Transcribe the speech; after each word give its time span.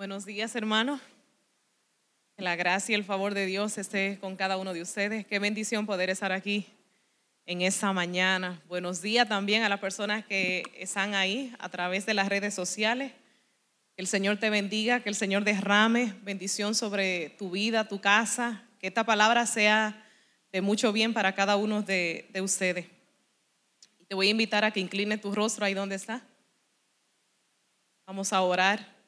Buenos 0.00 0.24
días, 0.24 0.56
hermanos. 0.56 0.98
Que 2.34 2.42
la 2.42 2.56
gracia 2.56 2.94
y 2.94 2.96
el 2.96 3.04
favor 3.04 3.34
de 3.34 3.44
Dios 3.44 3.76
esté 3.76 4.16
con 4.18 4.34
cada 4.34 4.56
uno 4.56 4.72
de 4.72 4.80
ustedes. 4.80 5.26
Qué 5.26 5.38
bendición 5.38 5.84
poder 5.84 6.08
estar 6.08 6.32
aquí 6.32 6.66
en 7.44 7.60
esta 7.60 7.92
mañana. 7.92 8.62
Buenos 8.66 9.02
días 9.02 9.28
también 9.28 9.62
a 9.62 9.68
las 9.68 9.78
personas 9.78 10.24
que 10.24 10.62
están 10.78 11.14
ahí 11.14 11.54
a 11.58 11.68
través 11.68 12.06
de 12.06 12.14
las 12.14 12.30
redes 12.30 12.54
sociales. 12.54 13.12
Que 13.94 14.00
el 14.00 14.06
Señor 14.06 14.38
te 14.38 14.48
bendiga, 14.48 15.00
que 15.00 15.10
el 15.10 15.14
Señor 15.14 15.44
derrame 15.44 16.14
bendición 16.22 16.74
sobre 16.74 17.28
tu 17.38 17.50
vida, 17.50 17.86
tu 17.86 18.00
casa. 18.00 18.64
Que 18.78 18.86
esta 18.86 19.04
palabra 19.04 19.44
sea 19.44 20.02
de 20.50 20.62
mucho 20.62 20.94
bien 20.94 21.12
para 21.12 21.34
cada 21.34 21.56
uno 21.56 21.82
de, 21.82 22.26
de 22.32 22.40
ustedes. 22.40 22.86
Te 24.08 24.14
voy 24.14 24.28
a 24.28 24.30
invitar 24.30 24.64
a 24.64 24.70
que 24.70 24.80
incline 24.80 25.18
tu 25.18 25.34
rostro 25.34 25.66
ahí 25.66 25.74
donde 25.74 25.96
está. 25.96 26.26
Vamos 28.06 28.32
a 28.32 28.40
orar 28.40 28.99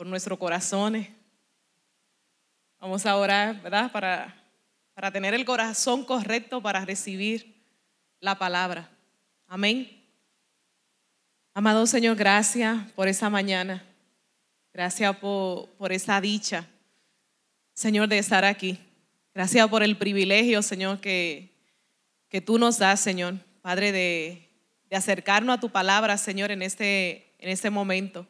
por 0.00 0.06
nuestros 0.06 0.38
corazones. 0.38 1.08
Vamos 2.78 3.04
a 3.04 3.14
orar, 3.18 3.60
¿verdad? 3.60 3.92
Para, 3.92 4.34
para 4.94 5.10
tener 5.10 5.34
el 5.34 5.44
corazón 5.44 6.06
correcto 6.06 6.62
para 6.62 6.86
recibir 6.86 7.54
la 8.18 8.38
palabra. 8.38 8.88
Amén. 9.46 10.02
Amado 11.52 11.86
Señor, 11.86 12.16
gracias 12.16 12.78
por 12.92 13.08
esa 13.08 13.28
mañana. 13.28 13.84
Gracias 14.72 15.14
por, 15.18 15.68
por 15.72 15.92
esa 15.92 16.18
dicha, 16.18 16.66
Señor, 17.74 18.08
de 18.08 18.16
estar 18.16 18.46
aquí. 18.46 18.78
Gracias 19.34 19.68
por 19.68 19.82
el 19.82 19.98
privilegio, 19.98 20.62
Señor, 20.62 20.98
que, 21.00 21.50
que 22.30 22.40
tú 22.40 22.58
nos 22.58 22.78
das, 22.78 23.00
Señor. 23.00 23.34
Padre, 23.60 23.92
de, 23.92 24.48
de 24.88 24.96
acercarnos 24.96 25.58
a 25.58 25.60
tu 25.60 25.68
palabra, 25.68 26.16
Señor, 26.16 26.50
en 26.52 26.62
este, 26.62 27.34
en 27.38 27.50
este 27.50 27.68
momento. 27.68 28.26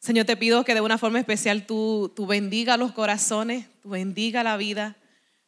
Señor, 0.00 0.24
te 0.24 0.36
pido 0.36 0.64
que 0.64 0.74
de 0.74 0.80
una 0.80 0.96
forma 0.96 1.18
especial 1.18 1.66
tú, 1.66 2.10
tú 2.16 2.26
bendiga 2.26 2.78
los 2.78 2.92
corazones, 2.92 3.66
tú 3.82 3.90
bendiga 3.90 4.42
la 4.42 4.56
vida. 4.56 4.96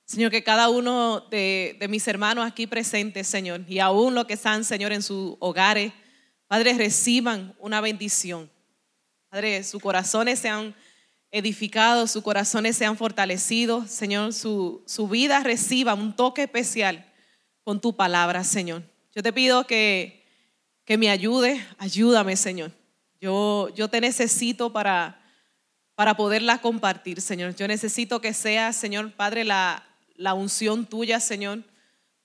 Señor, 0.05 0.31
que 0.31 0.45
cada 0.45 0.69
uno 0.69 1.21
de, 1.31 1.75
de, 1.81 1.89
mis 1.89 2.07
hermanos 2.07 2.47
aquí 2.47 2.67
presentes, 2.67 3.27
Señor, 3.27 3.63
y 3.67 3.79
aún 3.79 4.15
los 4.15 4.27
que 4.27 4.35
están, 4.35 4.65
Señor, 4.65 4.93
en 4.93 5.03
sus 5.03 5.37
hogares, 5.41 5.95
Padre, 6.49 6.75
reciban 6.75 7.55
una 7.59 7.81
bendición. 7.81 8.51
Padre, 9.31 9.65
sus 9.65 9.81
corazones 9.81 10.39
sean 10.39 10.75
edificados, 11.31 12.11
sus 12.11 12.23
corazones 12.23 12.77
sean 12.77 12.98
fortalecidos. 12.98 13.91
Señor, 13.91 14.35
su, 14.35 14.83
su 14.87 15.09
vida 15.09 15.41
reciba 15.41 15.95
un 15.95 16.15
toque 16.15 16.43
especial 16.43 17.11
con 17.65 17.81
tu 17.81 17.97
palabra, 17.97 18.45
Señor. 18.45 18.83
Yo 19.15 19.23
te 19.23 19.33
pido 19.33 19.67
que, 19.67 20.27
que 20.85 20.98
me 20.98 21.09
ayude, 21.09 21.67
ayúdame, 21.79 22.37
Señor. 22.37 22.82
Yo, 23.23 23.69
yo 23.77 23.87
te 23.87 24.01
necesito 24.01 24.73
para, 24.73 25.23
para 25.95 26.17
poderla 26.17 26.59
compartir, 26.59 27.20
Señor. 27.20 27.55
Yo 27.55 27.69
necesito 27.69 28.20
que 28.20 28.34
sea, 28.34 28.73
Señor 28.73 29.12
Padre, 29.12 29.45
la, 29.45 29.87
la 30.17 30.34
unción 30.34 30.87
tuya, 30.87 31.20
Señor. 31.20 31.62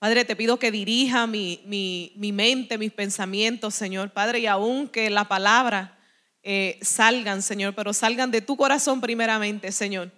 Padre, 0.00 0.24
te 0.24 0.34
pido 0.34 0.58
que 0.58 0.72
dirija 0.72 1.28
mi, 1.28 1.60
mi, 1.66 2.12
mi, 2.16 2.32
mente, 2.32 2.78
mis 2.78 2.90
pensamientos, 2.90 3.76
Señor. 3.76 4.10
Padre, 4.10 4.40
y 4.40 4.46
aún 4.46 4.88
que 4.88 5.08
la 5.08 5.28
palabra 5.28 5.96
eh, 6.42 6.80
salgan, 6.82 7.42
Señor, 7.42 7.76
pero 7.76 7.92
salgan 7.92 8.32
de 8.32 8.40
tu 8.40 8.56
corazón 8.56 9.00
primeramente, 9.00 9.70
Señor. 9.70 10.10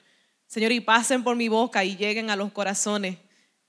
Señor, 0.47 0.73
y 0.73 0.81
pasen 0.81 1.23
por 1.23 1.37
mi 1.37 1.49
boca 1.49 1.85
y 1.85 1.95
lleguen 1.95 2.31
a 2.31 2.37
los 2.37 2.53
corazones 2.53 3.19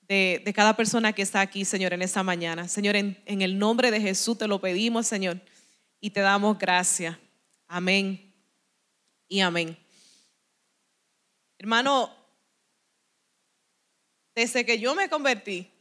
de, 0.07 0.41
de 0.45 0.53
cada 0.53 0.77
persona 0.77 1.11
que 1.11 1.23
está 1.23 1.41
aquí, 1.41 1.65
Señor, 1.65 1.91
en 1.91 2.03
esta 2.03 2.23
mañana. 2.23 2.69
Señor, 2.69 2.95
en, 2.95 3.21
en 3.25 3.41
el 3.41 3.59
nombre 3.59 3.91
de 3.91 3.99
Jesús 3.99 4.37
te 4.37 4.47
lo 4.47 4.61
pedimos, 4.61 5.07
Señor, 5.07 5.41
y 6.01 6.09
te 6.09 6.19
damos 6.19 6.57
gracias. 6.57 7.17
Amén 7.67 8.33
y 9.29 9.39
amén. 9.39 9.77
Hermano, 11.57 12.13
desde 14.35 14.65
que 14.65 14.79
yo 14.79 14.95
me 14.95 15.07
convertí, 15.07 15.71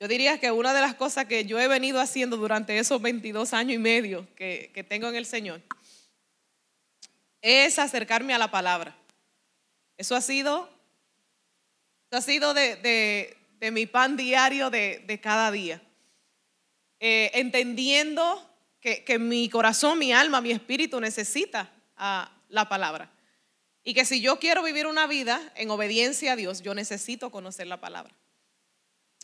yo 0.00 0.08
diría 0.08 0.38
que 0.38 0.50
una 0.50 0.72
de 0.72 0.80
las 0.80 0.94
cosas 0.94 1.26
que 1.26 1.44
yo 1.44 1.60
he 1.60 1.68
venido 1.68 2.00
haciendo 2.00 2.36
durante 2.36 2.78
esos 2.78 3.02
22 3.02 3.52
años 3.52 3.74
y 3.74 3.78
medio 3.78 4.26
que, 4.36 4.70
que 4.72 4.82
tengo 4.82 5.08
en 5.08 5.16
el 5.16 5.26
Señor 5.26 5.60
es 7.40 7.78
acercarme 7.78 8.32
a 8.32 8.38
la 8.38 8.50
palabra. 8.50 8.96
Eso 9.96 10.14
ha 10.14 10.20
sido 10.20 10.70
ha 12.10 12.20
sido 12.20 12.52
de, 12.52 12.76
de, 12.76 13.36
de 13.58 13.70
mi 13.70 13.86
pan 13.86 14.16
diario 14.16 14.70
de, 14.70 15.02
de 15.06 15.20
cada 15.20 15.50
día. 15.50 15.80
Eh, 17.00 17.30
entendiendo 17.34 18.51
que, 18.82 19.04
que, 19.04 19.18
mi 19.18 19.48
corazón, 19.48 19.98
mi 19.98 20.12
alma, 20.12 20.42
mi 20.42 20.50
espíritu 20.50 21.00
necesita 21.00 21.72
la 22.48 22.68
palabra. 22.68 23.10
Y 23.84 23.94
que 23.94 24.04
si 24.04 24.20
yo 24.20 24.38
quiero 24.38 24.62
vivir 24.62 24.86
una 24.86 25.06
vida 25.06 25.40
en 25.56 25.70
obediencia 25.70 26.32
a 26.32 26.36
Dios, 26.36 26.60
yo 26.62 26.74
necesito 26.74 27.30
conocer 27.30 27.66
la 27.66 27.80
palabra. 27.80 28.12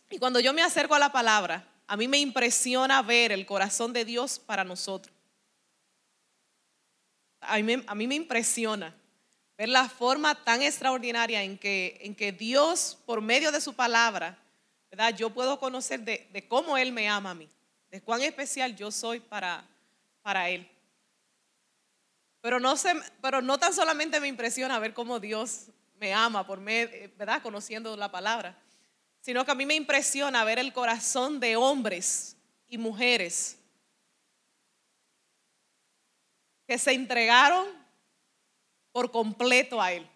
Y 0.09 0.17
cuando 0.17 0.39
yo 0.39 0.53
me 0.53 0.63
acerco 0.63 0.95
a 0.95 0.99
la 0.99 1.11
palabra, 1.11 1.67
a 1.87 1.97
mí 1.97 2.07
me 2.07 2.19
impresiona 2.19 3.01
ver 3.01 3.31
el 3.31 3.45
corazón 3.45 3.93
de 3.93 4.05
Dios 4.05 4.39
para 4.39 4.63
nosotros. 4.63 5.15
A 7.41 7.57
mí, 7.59 7.83
a 7.85 7.95
mí 7.95 8.07
me 8.07 8.15
impresiona 8.15 8.95
ver 9.57 9.69
la 9.69 9.89
forma 9.89 10.35
tan 10.43 10.61
extraordinaria 10.61 11.43
en 11.43 11.57
que, 11.57 11.99
en 12.01 12.15
que 12.15 12.31
Dios, 12.31 12.97
por 13.05 13.21
medio 13.21 13.51
de 13.51 13.61
su 13.61 13.73
palabra, 13.73 14.37
¿verdad? 14.89 15.15
yo 15.15 15.29
puedo 15.29 15.59
conocer 15.59 15.99
de, 16.01 16.27
de 16.31 16.47
cómo 16.47 16.77
Él 16.77 16.91
me 16.91 17.09
ama 17.09 17.31
a 17.31 17.35
mí, 17.35 17.49
de 17.89 18.01
cuán 18.01 18.21
especial 18.21 18.75
yo 18.75 18.91
soy 18.91 19.19
para, 19.19 19.65
para 20.21 20.49
Él. 20.49 20.69
Pero 22.41 22.59
no, 22.59 22.77
se, 22.77 22.93
pero 23.21 23.41
no 23.41 23.57
tan 23.57 23.73
solamente 23.73 24.19
me 24.19 24.27
impresiona 24.27 24.79
ver 24.79 24.93
cómo 24.93 25.19
Dios 25.19 25.67
me 25.99 26.13
ama 26.13 26.45
por 26.45 26.59
medio, 26.59 27.11
¿verdad? 27.17 27.41
Conociendo 27.41 27.95
la 27.97 28.09
palabra, 28.09 28.57
sino 29.19 29.43
que 29.43 29.51
a 29.51 29.55
mí 29.55 29.65
me 29.65 29.75
impresiona 29.75 30.43
ver 30.43 30.59
el 30.59 30.71
corazón 30.71 31.39
de 31.39 31.55
hombres 31.57 32.37
y 32.67 32.77
mujeres 32.77 33.57
que 36.65 36.77
se 36.77 36.93
entregaron 36.93 37.67
por 38.91 39.11
completo 39.11 39.81
a 39.81 39.91
Él. 39.91 40.07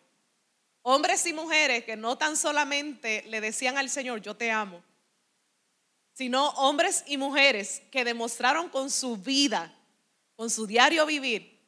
Hombres 0.84 1.26
y 1.26 1.34
mujeres 1.34 1.84
que 1.84 1.96
no 1.96 2.18
tan 2.18 2.38
solamente 2.38 3.24
le 3.28 3.42
decían 3.42 3.78
al 3.78 3.90
Señor, 3.90 4.22
yo 4.22 4.36
te 4.36 4.52
amo, 4.52 4.84
sino 6.14 6.50
hombres 6.52 7.04
y 7.08 7.18
mujeres 7.18 7.82
que 7.92 8.06
demostraron 8.06 8.70
con 8.70 8.90
su 8.90 9.18
vida, 9.18 9.74
con 10.36 10.50
su 10.50 10.68
diario 10.68 11.06
vivir, 11.06 11.60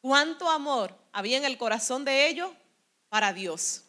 cuánto 0.00 0.50
amor 0.50 0.96
había 1.12 1.36
en 1.36 1.44
el 1.44 1.58
corazón 1.58 2.04
de 2.04 2.28
ellos 2.28 2.50
para 3.08 3.32
Dios. 3.32 3.84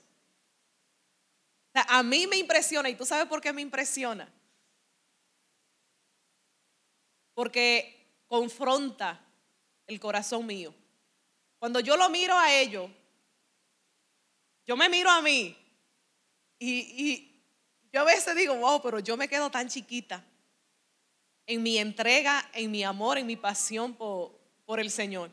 O 1.69 1.71
sea, 1.73 1.85
a 1.89 2.03
mí 2.03 2.27
me 2.27 2.37
impresiona, 2.37 2.89
y 2.89 2.95
tú 2.95 3.05
sabes 3.05 3.25
por 3.27 3.41
qué 3.41 3.53
me 3.53 3.61
impresiona. 3.61 4.31
Porque 7.33 8.23
confronta 8.27 9.21
el 9.85 9.99
corazón 9.99 10.45
mío. 10.45 10.73
Cuando 11.59 11.79
yo 11.79 11.95
lo 11.95 12.09
miro 12.09 12.37
a 12.37 12.53
ellos, 12.53 12.89
yo 14.65 14.75
me 14.75 14.89
miro 14.89 15.09
a 15.09 15.21
mí 15.21 15.57
y, 16.59 16.69
y, 16.69 17.36
yo 17.91 18.01
a 18.01 18.03
veces 18.03 18.35
digo, 18.35 18.55
wow, 18.55 18.81
pero 18.81 18.99
yo 18.99 19.17
me 19.17 19.27
quedo 19.27 19.49
tan 19.49 19.67
chiquita 19.67 20.23
en 21.45 21.63
mi 21.63 21.77
entrega, 21.77 22.49
en 22.53 22.69
mi 22.69 22.83
amor, 22.83 23.17
en 23.17 23.25
mi 23.25 23.37
pasión 23.37 23.93
por, 23.93 24.37
por 24.65 24.79
el 24.79 24.91
Señor. 24.91 25.31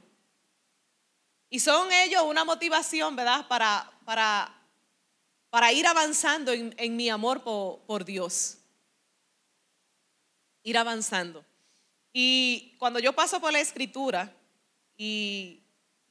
Y 1.50 1.60
son 1.60 1.92
ellos 1.92 2.22
una 2.22 2.44
motivación, 2.44 3.16
¿verdad? 3.16 3.46
Para, 3.48 3.92
para, 4.04 4.52
para 5.50 5.72
ir 5.72 5.86
avanzando 5.86 6.52
en, 6.52 6.74
en 6.78 6.96
mi 6.96 7.08
amor 7.08 7.42
por, 7.42 7.80
por 7.80 8.04
Dios. 8.04 8.58
Ir 10.62 10.78
avanzando. 10.78 11.44
Y 12.12 12.76
cuando 12.78 13.00
yo 13.00 13.12
paso 13.12 13.40
por 13.40 13.52
la 13.52 13.60
escritura 13.60 14.32
y 14.96 15.60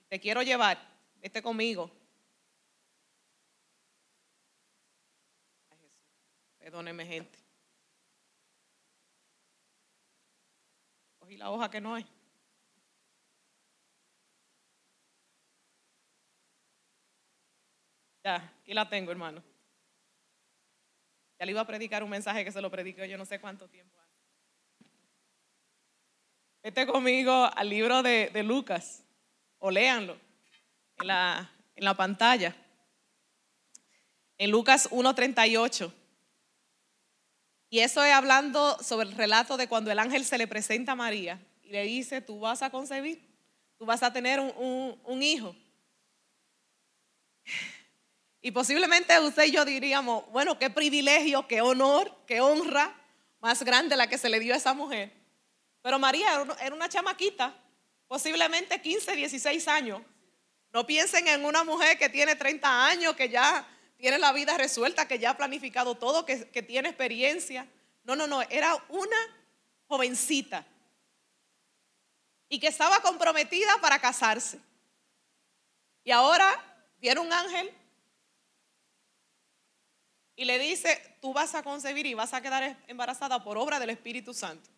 te 0.10 0.20
quiero 0.20 0.42
llevar, 0.42 0.78
vete 1.22 1.42
conmigo. 1.42 1.90
Ay, 5.70 5.78
Jesús, 5.80 6.53
perdóneme 6.64 7.06
gente. 7.06 7.38
Cogí 11.20 11.36
la 11.36 11.52
hoja 11.52 11.70
que 11.70 11.82
no 11.82 11.94
hay. 11.94 12.06
Ya, 18.24 18.36
aquí 18.62 18.74
la 18.74 18.88
tengo, 18.88 19.12
hermano. 19.12 19.44
Ya 21.38 21.46
le 21.46 21.52
iba 21.52 21.60
a 21.60 21.68
predicar 21.68 22.02
un 22.02 22.10
mensaje 22.10 22.46
que 22.46 22.52
se 22.54 22.62
lo 22.62 22.72
predicó 22.72 23.04
yo 23.04 23.18
no 23.18 23.26
sé 23.26 23.42
cuánto 23.42 23.68
tiempo. 23.68 24.00
Vete 26.62 26.88
conmigo 26.88 27.50
al 27.54 27.68
libro 27.68 28.02
de, 28.02 28.30
de 28.30 28.42
Lucas 28.42 29.04
o 29.60 29.70
léanlo 29.70 30.18
en 30.96 31.08
la, 31.08 31.52
en 31.76 31.84
la 31.84 31.94
pantalla. 31.94 32.56
En 34.38 34.50
Lucas 34.50 34.90
1.38. 34.92 36.03
Y 37.74 37.80
eso 37.80 38.04
es 38.04 38.14
hablando 38.14 38.78
sobre 38.84 39.10
el 39.10 39.16
relato 39.16 39.58
de 39.58 39.68
cuando 39.68 39.90
el 39.90 39.98
ángel 39.98 40.26
se 40.26 40.38
le 40.38 40.46
presenta 40.46 40.92
a 40.92 40.96
María 40.96 41.40
y 41.64 41.72
le 41.72 41.82
dice, 41.86 42.22
tú 42.22 42.40
vas 42.40 42.62
a 42.62 42.70
concebir, 42.70 43.28
tú 43.80 43.86
vas 43.88 44.04
a 44.04 44.14
tener 44.14 44.40
un, 44.40 45.24
hijo. 45.24 45.56
Y 48.42 48.52
posiblemente 48.52 49.20
usted 49.22 49.46
y 49.46 49.52
yo 49.54 49.66
diríamos, 49.66 50.24
bueno, 50.32 50.60
qué 50.60 50.70
privilegio, 50.70 51.48
qué 51.48 51.62
honor, 51.62 52.16
qué 52.28 52.42
honra 52.42 52.96
más 53.40 53.64
grande 53.64 53.98
la 53.98 54.06
que 54.06 54.20
se 54.20 54.30
le 54.30 54.40
dio 54.40 54.54
a 54.54 54.58
esa 54.58 54.76
mujer. 54.76 55.12
Pero 55.82 55.98
María 55.98 56.28
era 56.62 56.76
una 56.76 56.88
chamaquita, 56.88 57.56
posiblemente 58.08 58.80
15, 58.80 59.16
16 59.16 59.68
años. 59.68 60.00
No 60.72 60.86
piensen 60.86 61.28
en 61.28 61.44
una 61.44 61.64
mujer 61.64 61.98
que 61.98 62.08
tiene 62.08 62.36
30 62.36 62.86
años, 62.86 63.16
que 63.16 63.30
ya 63.30 63.66
tiene 64.04 64.18
la 64.18 64.34
vida 64.34 64.58
resuelta, 64.58 65.08
que 65.08 65.18
ya 65.18 65.30
ha 65.30 65.38
planificado 65.38 65.96
todo, 65.96 66.26
que, 66.26 66.36
tiene 66.62 66.90
experiencia. 66.90 67.66
No, 68.04 68.18
no, 68.18 68.28
no, 68.28 68.42
era 68.42 68.76
una 68.90 69.16
jovencita 69.88 70.66
y 72.50 72.60
que 72.60 72.68
estaba 72.68 73.00
comprometida 73.00 73.78
para 73.80 74.00
casarse. 74.00 74.60
Y 76.04 76.12
ahora 76.12 76.54
viene 76.98 77.22
un 77.22 77.32
ángel 77.32 77.72
y 80.36 80.44
le 80.44 80.60
dice, 80.60 81.18
tú 81.22 81.32
vas 81.32 81.56
a 81.56 81.64
concebir 81.64 82.06
y 82.06 82.14
vas 82.14 82.34
a 82.34 82.42
quedar 82.42 82.78
embarazada 82.88 83.42
por 83.42 83.58
obra 83.58 83.80
del 83.80 83.92
Espíritu 83.92 84.34
Santo. 84.34 84.70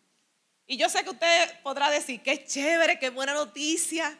Y 0.68 0.76
yo 0.76 0.88
sé 0.88 1.02
que 1.02 1.10
usted 1.10 1.62
podrá 1.64 1.90
decir, 1.90 2.22
qué 2.22 2.46
chévere, 2.46 3.00
qué 3.00 3.10
buena 3.10 3.34
noticia. 3.34 4.16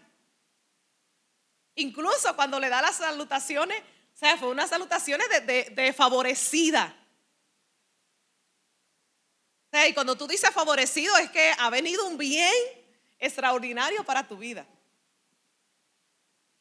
Incluso 1.77 2.35
cuando 2.35 2.59
le 2.59 2.69
da 2.69 2.83
las 2.83 2.97
salutaciones, 2.97 3.81
o 4.17 4.19
sea, 4.19 4.39
fue 4.39 4.49
unas 4.49 4.71
salutaciones 4.71 5.29
de, 5.47 5.93
favorecida. 5.95 6.97
O 9.67 9.69
sea, 9.71 9.87
y 9.87 9.93
cuando 9.93 10.17
tú 10.17 10.27
dices 10.27 10.49
favorecido 10.53 11.15
es 11.19 11.31
que 11.31 11.53
ha 11.59 11.69
venido 11.69 12.07
un 12.07 12.17
bien 12.17 12.51
extraordinario 13.19 14.03
para 14.05 14.27
tu 14.27 14.39
vida. 14.39 14.67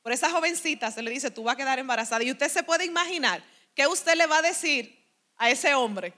Por 0.01 0.11
esa 0.11 0.29
jovencita 0.31 0.91
se 0.91 1.01
le 1.01 1.09
dice, 1.09 1.31
tú 1.31 1.43
vas 1.43 1.53
a 1.53 1.57
quedar 1.57 1.79
embarazada. 1.79 2.25
Y 2.25 2.31
usted 2.31 2.49
se 2.49 2.61
puede 2.61 2.83
imaginar 2.83 3.41
¿qué 3.73 3.87
usted 3.87 4.15
le 4.15 4.27
va 4.27 4.39
a 4.39 4.41
decir 4.41 4.93
a 5.37 5.49
ese 5.49 5.73
hombre? 5.73 6.13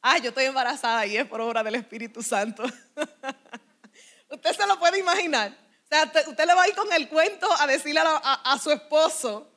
Ah, 0.00 0.16
yo 0.16 0.30
estoy 0.30 0.46
embarazada 0.46 1.04
y 1.04 1.18
es 1.18 1.26
por 1.26 1.42
obra 1.42 1.62
del 1.62 1.74
Espíritu 1.74 2.22
Santo. 2.22 2.62
usted 4.30 4.56
se 4.56 4.66
lo 4.66 4.78
puede 4.78 5.00
imaginar. 5.00 5.54
O 5.84 5.86
sea, 5.86 6.10
usted 6.28 6.46
le 6.46 6.54
va 6.54 6.62
a 6.62 6.68
ir 6.68 6.74
con 6.74 6.90
el 6.94 7.10
cuento 7.10 7.46
a 7.60 7.66
decirle 7.66 8.00
a 8.02 8.58
su 8.58 8.70
esposo. 8.70 9.51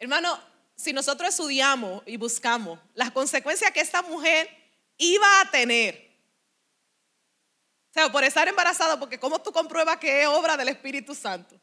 Hermano, 0.00 0.40
si 0.74 0.92
nosotros 0.92 1.28
estudiamos 1.28 2.02
y 2.06 2.16
buscamos 2.16 2.80
las 2.94 3.12
consecuencias 3.12 3.70
que 3.70 3.80
esta 3.80 4.02
mujer 4.02 4.48
iba 4.96 5.40
a 5.40 5.50
tener, 5.52 6.10
o 7.90 7.92
sea, 7.92 8.10
por 8.10 8.24
estar 8.24 8.48
embarazada, 8.48 8.98
porque 8.98 9.20
¿cómo 9.20 9.40
tú 9.40 9.52
compruebas 9.52 9.98
que 9.98 10.22
es 10.22 10.26
obra 10.26 10.56
del 10.56 10.70
Espíritu 10.70 11.14
Santo? 11.14 11.60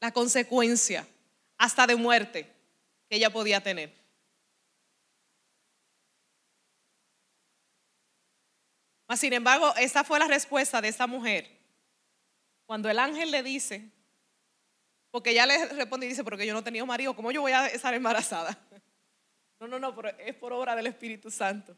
la 0.00 0.10
consecuencia, 0.10 1.06
hasta 1.58 1.86
de 1.86 1.94
muerte, 1.94 2.50
que 3.08 3.16
ella 3.16 3.30
podía 3.30 3.62
tener. 3.62 3.94
Mas, 9.06 9.20
sin 9.20 9.32
embargo, 9.32 9.74
esa 9.76 10.02
fue 10.02 10.18
la 10.18 10.26
respuesta 10.26 10.80
de 10.80 10.88
esta 10.88 11.06
mujer. 11.06 11.59
Cuando 12.70 12.88
el 12.88 13.00
ángel 13.00 13.32
le 13.32 13.42
dice, 13.42 13.90
porque 15.10 15.30
ella 15.30 15.44
le 15.44 15.66
responde 15.70 16.06
y 16.06 16.10
dice, 16.10 16.22
porque 16.22 16.46
yo 16.46 16.52
no 16.52 16.60
he 16.60 16.62
tenido 16.62 16.86
marido, 16.86 17.16
¿cómo 17.16 17.32
yo 17.32 17.40
voy 17.40 17.50
a 17.50 17.66
estar 17.66 17.92
embarazada? 17.94 18.56
No, 19.58 19.66
no, 19.66 19.80
no, 19.80 19.92
es 20.18 20.36
por 20.36 20.52
obra 20.52 20.76
del 20.76 20.86
Espíritu 20.86 21.32
Santo. 21.32 21.76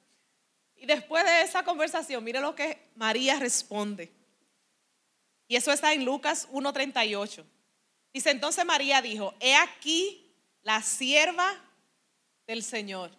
Y 0.76 0.84
después 0.84 1.24
de 1.24 1.40
esa 1.40 1.64
conversación, 1.64 2.22
mire 2.22 2.40
lo 2.40 2.54
que 2.54 2.90
María 2.94 3.38
responde. 3.38 4.12
Y 5.48 5.56
eso 5.56 5.72
está 5.72 5.94
en 5.94 6.04
Lucas 6.04 6.46
1.38. 6.52 7.42
Dice 8.12 8.30
entonces 8.30 8.62
María 8.66 9.00
dijo, 9.00 9.34
he 9.40 9.56
aquí 9.56 10.36
la 10.60 10.82
sierva 10.82 11.54
del 12.46 12.62
Señor. 12.62 13.10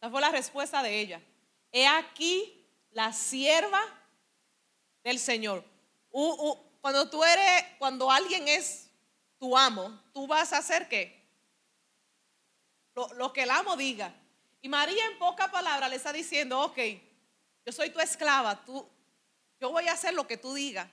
Esa 0.00 0.08
fue 0.08 0.20
la 0.20 0.30
respuesta 0.30 0.84
de 0.84 1.00
ella. 1.00 1.20
He 1.72 1.88
aquí 1.88 2.64
la 2.92 3.12
sierva 3.12 3.82
del 5.04 5.20
Señor. 5.20 5.62
cuando 6.80 7.08
tú 7.08 7.22
eres, 7.22 7.64
cuando 7.78 8.10
alguien 8.10 8.48
es 8.48 8.88
tu 9.38 9.56
amo, 9.56 10.02
tú 10.12 10.26
vas 10.26 10.52
a 10.52 10.58
hacer 10.58 10.88
qué? 10.88 11.22
Lo, 12.94 13.12
lo 13.14 13.32
que 13.32 13.42
el 13.42 13.50
amo 13.50 13.76
diga. 13.76 14.12
Y 14.62 14.68
María 14.68 15.04
en 15.06 15.18
pocas 15.18 15.50
palabras 15.50 15.90
le 15.90 15.96
está 15.96 16.12
diciendo, 16.12 16.60
ok, 16.60 16.78
yo 17.66 17.72
soy 17.72 17.90
tu 17.90 18.00
esclava, 18.00 18.64
tú, 18.64 18.86
yo 19.60 19.70
voy 19.70 19.86
a 19.88 19.92
hacer 19.92 20.14
lo 20.14 20.26
que 20.26 20.36
tú 20.36 20.54
digas 20.54 20.88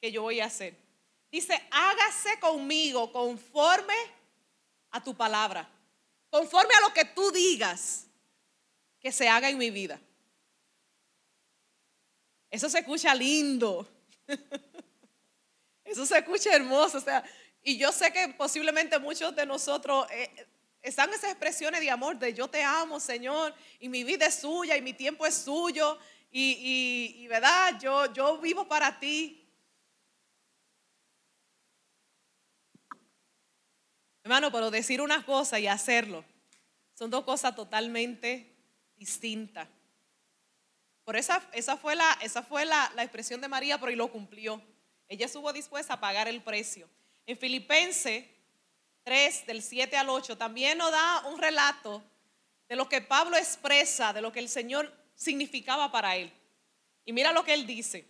que 0.00 0.10
yo 0.10 0.22
voy 0.22 0.40
a 0.40 0.46
hacer. 0.46 0.76
Dice, 1.30 1.60
hágase 1.70 2.40
conmigo 2.40 3.12
conforme 3.12 3.94
a 4.90 5.02
tu 5.02 5.14
palabra, 5.14 5.68
conforme 6.28 6.74
a 6.74 6.80
lo 6.80 6.92
que 6.92 7.04
tú 7.04 7.30
digas 7.30 8.06
que 9.00 9.12
se 9.12 9.28
haga 9.28 9.48
en 9.48 9.58
mi 9.58 9.70
vida. 9.70 9.98
Eso 12.52 12.68
se 12.68 12.80
escucha 12.80 13.14
lindo. 13.14 13.88
Eso 15.84 16.04
se 16.04 16.18
escucha 16.18 16.54
hermoso. 16.54 16.98
O 16.98 17.00
sea, 17.00 17.24
y 17.62 17.78
yo 17.78 17.90
sé 17.90 18.12
que 18.12 18.28
posiblemente 18.28 18.98
muchos 18.98 19.34
de 19.34 19.46
nosotros 19.46 20.06
eh, 20.10 20.30
están 20.82 21.08
esas 21.14 21.30
expresiones 21.30 21.80
de 21.80 21.90
amor, 21.90 22.18
de 22.18 22.34
yo 22.34 22.48
te 22.48 22.62
amo, 22.62 23.00
Señor, 23.00 23.54
y 23.80 23.88
mi 23.88 24.04
vida 24.04 24.26
es 24.26 24.34
suya, 24.34 24.76
y 24.76 24.82
mi 24.82 24.92
tiempo 24.92 25.24
es 25.24 25.34
suyo, 25.34 25.98
y, 26.30 27.26
verdad, 27.28 27.80
yo, 27.80 28.12
yo 28.12 28.36
vivo 28.36 28.68
para 28.68 29.00
ti. 29.00 29.48
Hermano, 34.22 34.52
pero 34.52 34.70
decir 34.70 35.00
una 35.00 35.24
cosa 35.24 35.58
y 35.58 35.66
hacerlo 35.66 36.22
son 36.92 37.10
dos 37.10 37.24
cosas 37.24 37.56
totalmente 37.56 38.54
distintas. 38.96 39.68
Por 41.04 41.16
esa, 41.16 41.42
esa 41.52 41.76
fue, 41.76 41.96
la, 41.96 42.18
esa 42.22 42.42
fue 42.42 42.64
la, 42.64 42.92
la 42.94 43.02
expresión 43.02 43.40
de 43.40 43.48
María, 43.48 43.78
pero 43.78 43.90
y 43.90 43.96
lo 43.96 44.08
cumplió. 44.08 44.62
Ella 45.08 45.26
estuvo 45.26 45.52
dispuesta 45.52 45.94
a 45.94 46.00
pagar 46.00 46.28
el 46.28 46.42
precio. 46.42 46.88
En 47.26 47.36
Filipenses 47.38 48.24
3, 49.04 49.46
del 49.46 49.62
7 49.62 49.96
al 49.96 50.08
8, 50.08 50.38
también 50.38 50.78
nos 50.78 50.90
da 50.90 51.26
un 51.26 51.40
relato 51.40 52.02
de 52.68 52.76
lo 52.76 52.88
que 52.88 53.00
Pablo 53.00 53.36
expresa, 53.36 54.12
de 54.12 54.22
lo 54.22 54.32
que 54.32 54.40
el 54.40 54.48
Señor 54.48 54.92
significaba 55.14 55.90
para 55.90 56.16
él. 56.16 56.32
Y 57.04 57.12
mira 57.12 57.32
lo 57.32 57.44
que 57.44 57.54
él 57.54 57.66
dice. 57.66 58.06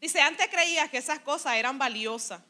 Dice, 0.00 0.20
antes 0.20 0.48
creía 0.48 0.88
que 0.88 0.98
esas 0.98 1.20
cosas 1.20 1.56
eran 1.56 1.78
valiosas 1.78 2.40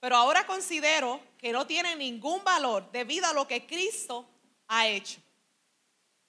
pero 0.00 0.16
ahora 0.16 0.46
considero 0.46 1.20
que 1.36 1.52
no 1.52 1.66
tiene 1.66 1.94
ningún 1.94 2.42
valor 2.42 2.90
debido 2.90 3.26
a 3.26 3.34
lo 3.34 3.46
que 3.46 3.66
Cristo 3.66 4.26
ha 4.66 4.88
hecho. 4.88 5.20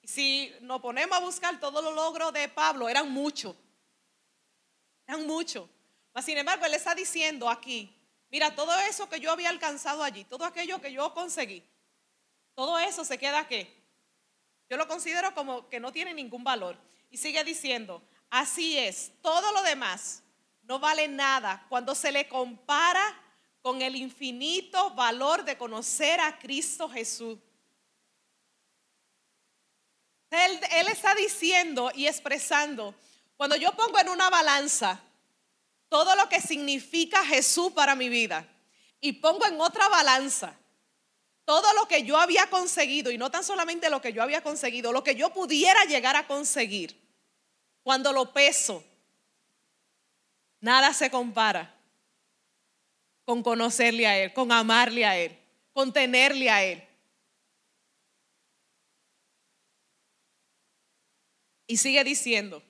Si 0.03 0.53
nos 0.61 0.81
ponemos 0.81 1.17
a 1.17 1.21
buscar 1.21 1.59
todos 1.59 1.83
los 1.83 1.93
logros 1.93 2.33
de 2.33 2.47
Pablo, 2.47 2.89
eran 2.89 3.11
muchos. 3.11 3.55
Eran 5.07 5.25
muchos. 5.27 5.69
Mas 6.13 6.25
sin 6.25 6.37
embargo, 6.37 6.65
él 6.65 6.73
está 6.73 6.93
diciendo 6.95 7.49
aquí, 7.49 7.95
mira, 8.29 8.53
todo 8.55 8.73
eso 8.79 9.07
que 9.07 9.19
yo 9.19 9.31
había 9.31 9.49
alcanzado 9.49 10.03
allí, 10.03 10.23
todo 10.25 10.45
aquello 10.45 10.81
que 10.81 10.91
yo 10.91 11.13
conseguí, 11.13 11.63
todo 12.55 12.77
eso 12.79 13.05
se 13.05 13.17
queda 13.17 13.39
aquí. 13.39 13.67
Yo 14.69 14.77
lo 14.77 14.87
considero 14.87 15.33
como 15.33 15.67
que 15.69 15.79
no 15.79 15.91
tiene 15.91 16.13
ningún 16.13 16.43
valor. 16.43 16.77
Y 17.09 17.17
sigue 17.17 17.43
diciendo, 17.43 18.01
así 18.29 18.77
es, 18.77 19.11
todo 19.21 19.51
lo 19.51 19.63
demás 19.63 20.23
no 20.63 20.79
vale 20.79 21.07
nada 21.07 21.65
cuando 21.67 21.93
se 21.93 22.11
le 22.11 22.27
compara 22.27 23.03
con 23.61 23.81
el 23.81 23.95
infinito 23.95 24.91
valor 24.91 25.43
de 25.43 25.57
conocer 25.57 26.19
a 26.19 26.39
Cristo 26.39 26.89
Jesús. 26.89 27.37
Él, 30.31 30.87
está 30.87 31.13
diciendo 31.13 31.91
y 31.93 32.07
expresando, 32.07 32.95
cuando 33.35 33.57
yo 33.57 33.73
pongo 33.73 33.99
en 33.99 34.09
una 34.09 34.29
balanza 34.29 35.01
todo 35.89 36.15
lo 36.15 36.29
que 36.29 36.39
significa 36.39 37.25
Jesús 37.25 37.73
para 37.73 37.95
mi 37.95 38.07
vida 38.07 38.47
y 39.01 39.13
pongo 39.13 39.45
en 39.45 39.59
otra 39.59 39.89
balanza 39.89 40.55
todo 41.43 41.73
lo 41.73 41.85
que 41.87 42.03
yo 42.03 42.17
había 42.17 42.49
conseguido 42.49 43.11
y 43.11 43.17
no 43.17 43.29
tan 43.29 43.43
solamente 43.43 43.89
lo 43.89 43.99
que 43.99 44.13
yo 44.13 44.23
había 44.23 44.41
conseguido, 44.41 44.93
lo 44.93 45.03
que 45.03 45.15
yo 45.15 45.33
pudiera 45.33 45.83
llegar 45.83 46.15
a 46.15 46.27
conseguir, 46.27 46.97
cuando 47.83 48.13
lo 48.13 48.31
peso, 48.31 48.85
nada 50.61 50.93
se 50.93 51.11
compara 51.11 51.75
con 53.25 53.43
conocerle 53.43 54.07
a 54.07 54.17
Él, 54.17 54.31
con 54.31 54.51
amarle 54.53 55.05
a 55.05 55.17
Él, 55.17 55.37
con 55.73 55.91
tenerle 55.91 56.49
a 56.49 56.63
Él. 56.63 56.87
Y 61.71 61.77
sigue 61.77 62.03
diciendo, 62.03 62.61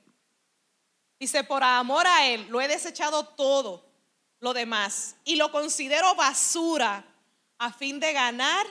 dice, 1.20 1.44
por 1.44 1.64
amor 1.64 2.06
a 2.06 2.28
Él 2.28 2.46
lo 2.50 2.62
he 2.62 2.68
desechado 2.68 3.26
todo 3.26 3.84
lo 4.40 4.54
demás 4.54 5.16
y 5.24 5.38
lo 5.38 5.52
considero 5.52 6.14
basura 6.14 7.04
a 7.58 7.74
fin 7.74 8.00
de 8.00 8.14
ganar 8.14 8.66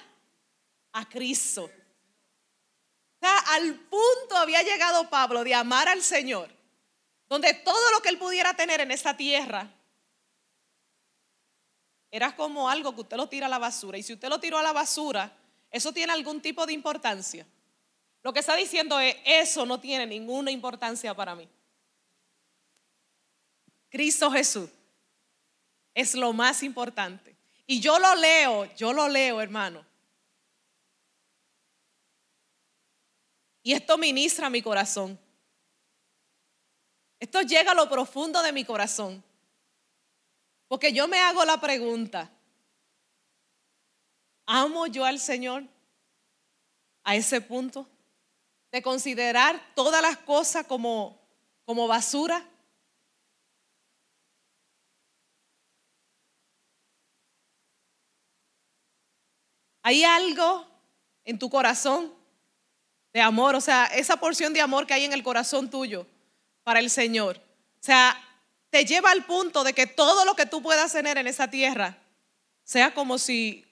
a 0.92 1.08
Cristo 1.08 1.68
al 3.20 3.74
punto 3.74 4.36
había 4.36 4.62
llegado 4.62 5.10
Pablo 5.10 5.44
de 5.44 5.54
amar 5.54 5.88
al 5.88 6.02
Señor, 6.02 6.48
donde 7.28 7.52
todo 7.54 7.90
lo 7.90 8.00
que 8.00 8.08
él 8.08 8.18
pudiera 8.18 8.54
tener 8.54 8.80
en 8.80 8.90
esta 8.90 9.16
tierra 9.16 9.68
era 12.10 12.34
como 12.34 12.68
algo 12.68 12.94
que 12.94 13.02
usted 13.02 13.16
lo 13.16 13.28
tira 13.28 13.46
a 13.46 13.50
la 13.50 13.58
basura. 13.58 13.98
Y 13.98 14.02
si 14.02 14.14
usted 14.14 14.28
lo 14.28 14.40
tiró 14.40 14.58
a 14.58 14.62
la 14.62 14.72
basura, 14.72 15.36
eso 15.70 15.92
tiene 15.92 16.12
algún 16.12 16.40
tipo 16.40 16.66
de 16.66 16.72
importancia. 16.72 17.46
Lo 18.22 18.32
que 18.32 18.40
está 18.40 18.54
diciendo 18.54 18.98
es, 19.00 19.16
eso 19.24 19.64
no 19.64 19.80
tiene 19.80 20.06
ninguna 20.06 20.50
importancia 20.50 21.14
para 21.14 21.34
mí. 21.34 21.48
Cristo 23.88 24.30
Jesús 24.30 24.70
es 25.94 26.14
lo 26.14 26.32
más 26.32 26.62
importante. 26.62 27.36
Y 27.66 27.80
yo 27.80 27.98
lo 27.98 28.14
leo, 28.14 28.64
yo 28.74 28.92
lo 28.92 29.08
leo, 29.08 29.40
hermano. 29.40 29.84
Y 33.62 33.72
esto 33.72 33.98
ministra 33.98 34.50
mi 34.50 34.62
corazón. 34.62 35.18
Esto 37.18 37.42
llega 37.42 37.72
a 37.72 37.74
lo 37.74 37.88
profundo 37.88 38.42
de 38.42 38.52
mi 38.52 38.64
corazón. 38.64 39.22
Porque 40.68 40.92
yo 40.92 41.08
me 41.08 41.18
hago 41.18 41.44
la 41.44 41.60
pregunta, 41.60 42.30
¿amo 44.46 44.86
yo 44.86 45.04
al 45.04 45.18
Señor 45.18 45.64
a 47.02 47.16
ese 47.16 47.40
punto? 47.40 47.86
De 48.70 48.82
considerar 48.82 49.60
todas 49.74 50.00
las 50.00 50.16
cosas 50.18 50.66
como, 50.66 51.20
como 51.64 51.88
basura. 51.88 52.46
¿Hay 59.82 60.04
algo 60.04 60.66
en 61.24 61.38
tu 61.38 61.48
corazón 61.48 62.12
de 63.12 63.20
amor? 63.20 63.54
O 63.54 63.60
sea, 63.60 63.86
esa 63.86 64.18
porción 64.18 64.52
de 64.52 64.60
amor 64.60 64.86
que 64.86 64.94
hay 64.94 65.04
en 65.04 65.12
el 65.12 65.22
corazón 65.22 65.70
tuyo 65.70 66.06
para 66.62 66.80
el 66.80 66.90
Señor. 66.90 67.38
O 67.80 67.82
sea, 67.82 68.16
te 68.70 68.84
lleva 68.84 69.10
al 69.10 69.24
punto 69.24 69.64
de 69.64 69.72
que 69.72 69.86
todo 69.86 70.24
lo 70.24 70.34
que 70.34 70.46
tú 70.46 70.62
puedas 70.62 70.92
tener 70.92 71.18
en 71.18 71.26
esa 71.26 71.48
tierra 71.48 71.98
sea 72.62 72.94
como 72.94 73.18
si, 73.18 73.66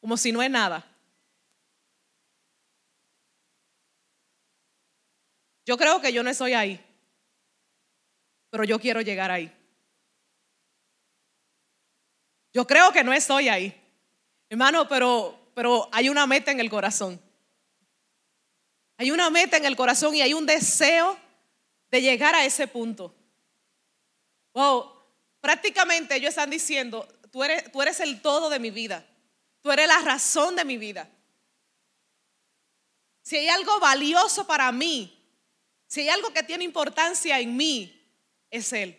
como 0.00 0.16
si 0.16 0.32
no 0.32 0.42
es 0.42 0.50
nada. 0.50 0.86
Yo 5.68 5.76
creo 5.76 6.00
que 6.00 6.14
yo 6.14 6.22
no 6.22 6.30
estoy 6.30 6.54
ahí, 6.54 6.82
pero 8.48 8.64
yo 8.64 8.80
quiero 8.80 9.02
llegar 9.02 9.30
ahí. 9.30 9.54
Yo 12.54 12.66
creo 12.66 12.90
que 12.90 13.04
no 13.04 13.12
estoy 13.12 13.50
ahí, 13.50 13.78
hermano, 14.48 14.88
pero, 14.88 15.50
pero 15.52 15.86
hay 15.92 16.08
una 16.08 16.26
meta 16.26 16.52
en 16.52 16.60
el 16.60 16.70
corazón. 16.70 17.20
Hay 18.96 19.10
una 19.10 19.28
meta 19.28 19.58
en 19.58 19.66
el 19.66 19.76
corazón 19.76 20.14
y 20.14 20.22
hay 20.22 20.32
un 20.32 20.46
deseo 20.46 21.18
de 21.90 22.00
llegar 22.00 22.34
a 22.34 22.46
ese 22.46 22.66
punto. 22.66 23.14
Wow, 24.54 24.90
prácticamente 25.38 26.16
ellos 26.16 26.30
están 26.30 26.48
diciendo, 26.48 27.06
tú 27.30 27.44
eres, 27.44 27.70
tú 27.70 27.82
eres 27.82 28.00
el 28.00 28.22
todo 28.22 28.48
de 28.48 28.58
mi 28.58 28.70
vida, 28.70 29.06
tú 29.60 29.70
eres 29.70 29.86
la 29.86 29.98
razón 29.98 30.56
de 30.56 30.64
mi 30.64 30.78
vida. 30.78 31.10
Si 33.20 33.36
hay 33.36 33.48
algo 33.48 33.78
valioso 33.80 34.46
para 34.46 34.72
mí, 34.72 35.17
si 35.88 36.02
hay 36.02 36.10
algo 36.10 36.32
que 36.32 36.42
tiene 36.42 36.64
importancia 36.64 37.40
en 37.40 37.56
mí, 37.56 37.98
es 38.50 38.72
Él. 38.74 38.96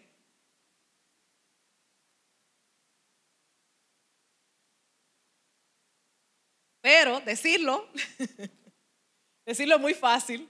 Pero 6.81 7.19
decirlo, 7.19 7.88
decirlo 9.46 9.75
es 9.75 9.81
muy 9.81 9.93
fácil. 9.93 10.50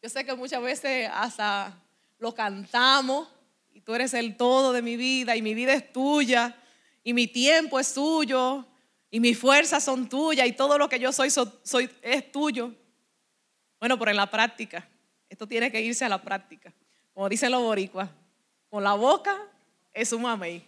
Yo 0.00 0.08
sé 0.08 0.24
que 0.24 0.34
muchas 0.34 0.62
veces 0.62 1.10
hasta 1.12 1.76
lo 2.18 2.32
cantamos 2.32 3.28
y 3.72 3.80
tú 3.80 3.94
eres 3.94 4.14
el 4.14 4.36
todo 4.36 4.72
de 4.72 4.82
mi 4.82 4.96
vida 4.96 5.34
y 5.34 5.42
mi 5.42 5.54
vida 5.54 5.72
es 5.72 5.92
tuya 5.92 6.56
y 7.02 7.12
mi 7.12 7.26
tiempo 7.26 7.80
es 7.80 7.92
tuyo 7.92 8.64
y 9.10 9.18
mis 9.18 9.36
fuerzas 9.36 9.82
son 9.82 10.08
tuyas 10.08 10.46
y 10.46 10.52
todo 10.52 10.78
lo 10.78 10.88
que 10.88 11.00
yo 11.00 11.12
soy, 11.12 11.30
soy 11.30 11.90
es 12.02 12.30
tuyo. 12.30 12.72
Bueno, 13.80 13.98
pero 13.98 14.12
en 14.12 14.18
la 14.18 14.30
práctica, 14.30 14.88
esto 15.30 15.46
tiene 15.46 15.72
que 15.72 15.80
irse 15.80 16.04
a 16.04 16.10
la 16.10 16.20
práctica. 16.20 16.70
Como 17.14 17.26
dicen 17.30 17.50
los 17.50 17.62
boricuas, 17.62 18.10
con 18.68 18.84
la 18.84 18.92
boca 18.92 19.34
es 19.94 20.12
un 20.12 20.22
mamey. 20.22 20.62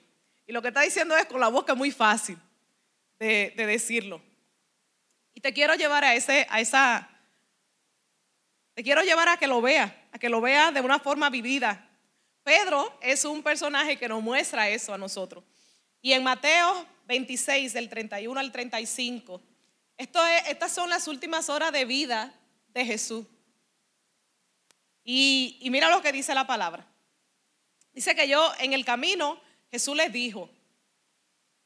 Y 0.47 0.52
lo 0.52 0.62
que 0.62 0.69
está 0.69 0.81
diciendo 0.81 1.14
es 1.14 1.26
con 1.26 1.40
la 1.40 1.49
boca 1.49 1.75
muy 1.75 1.90
fácil 1.90 2.38
de, 3.19 3.52
de 3.54 3.66
decirlo. 3.66 4.23
Y 5.35 5.40
te 5.40 5.52
quiero 5.52 5.75
llevar 5.75 6.04
a, 6.04 6.14
ese, 6.14 6.47
a 6.49 6.61
esa 6.61 7.09
te 8.75 8.83
quiero 8.83 9.02
llevar 9.02 9.28
a 9.28 9.37
que 9.37 9.47
lo 9.47 9.61
vea, 9.61 10.07
a 10.12 10.19
que 10.19 10.28
lo 10.28 10.40
vea 10.40 10.73
de 10.73 10.81
una 10.81 10.99
forma 10.99 11.28
vivida. 11.28 11.88
Pedro 12.42 12.97
es 13.00 13.25
un 13.25 13.42
personaje 13.42 13.97
que 13.97 14.09
nos 14.09 14.23
muestra 14.23 14.69
eso 14.69 14.95
a 14.95 14.99
nosotros. 14.99 15.45
Y 16.00 16.12
en 16.12 16.23
Mateo 16.23 16.87
26, 17.07 17.73
del 17.75 17.88
31 17.88 18.40
al 18.40 18.50
35, 18.50 19.42
esto 19.97 20.26
es, 20.26 20.49
estas 20.49 20.73
son 20.73 20.88
las 20.88 21.07
últimas 21.07 21.49
horas 21.49 21.71
de 21.73 21.85
vida 21.85 22.35
de 22.69 22.85
Jesús. 22.85 23.26
Y, 25.04 25.59
mira 25.71 25.90
lo 25.90 26.02
que 26.02 26.12
dice 26.12 26.35
la 26.35 26.47
palabra. 26.47 26.87
Dice 27.92 28.14
que 28.14 28.28
yo 28.28 28.52
en 28.59 28.73
el 28.73 28.85
camino, 28.85 29.40
Jesús 29.71 29.97
les 29.97 30.12
dijo, 30.12 30.49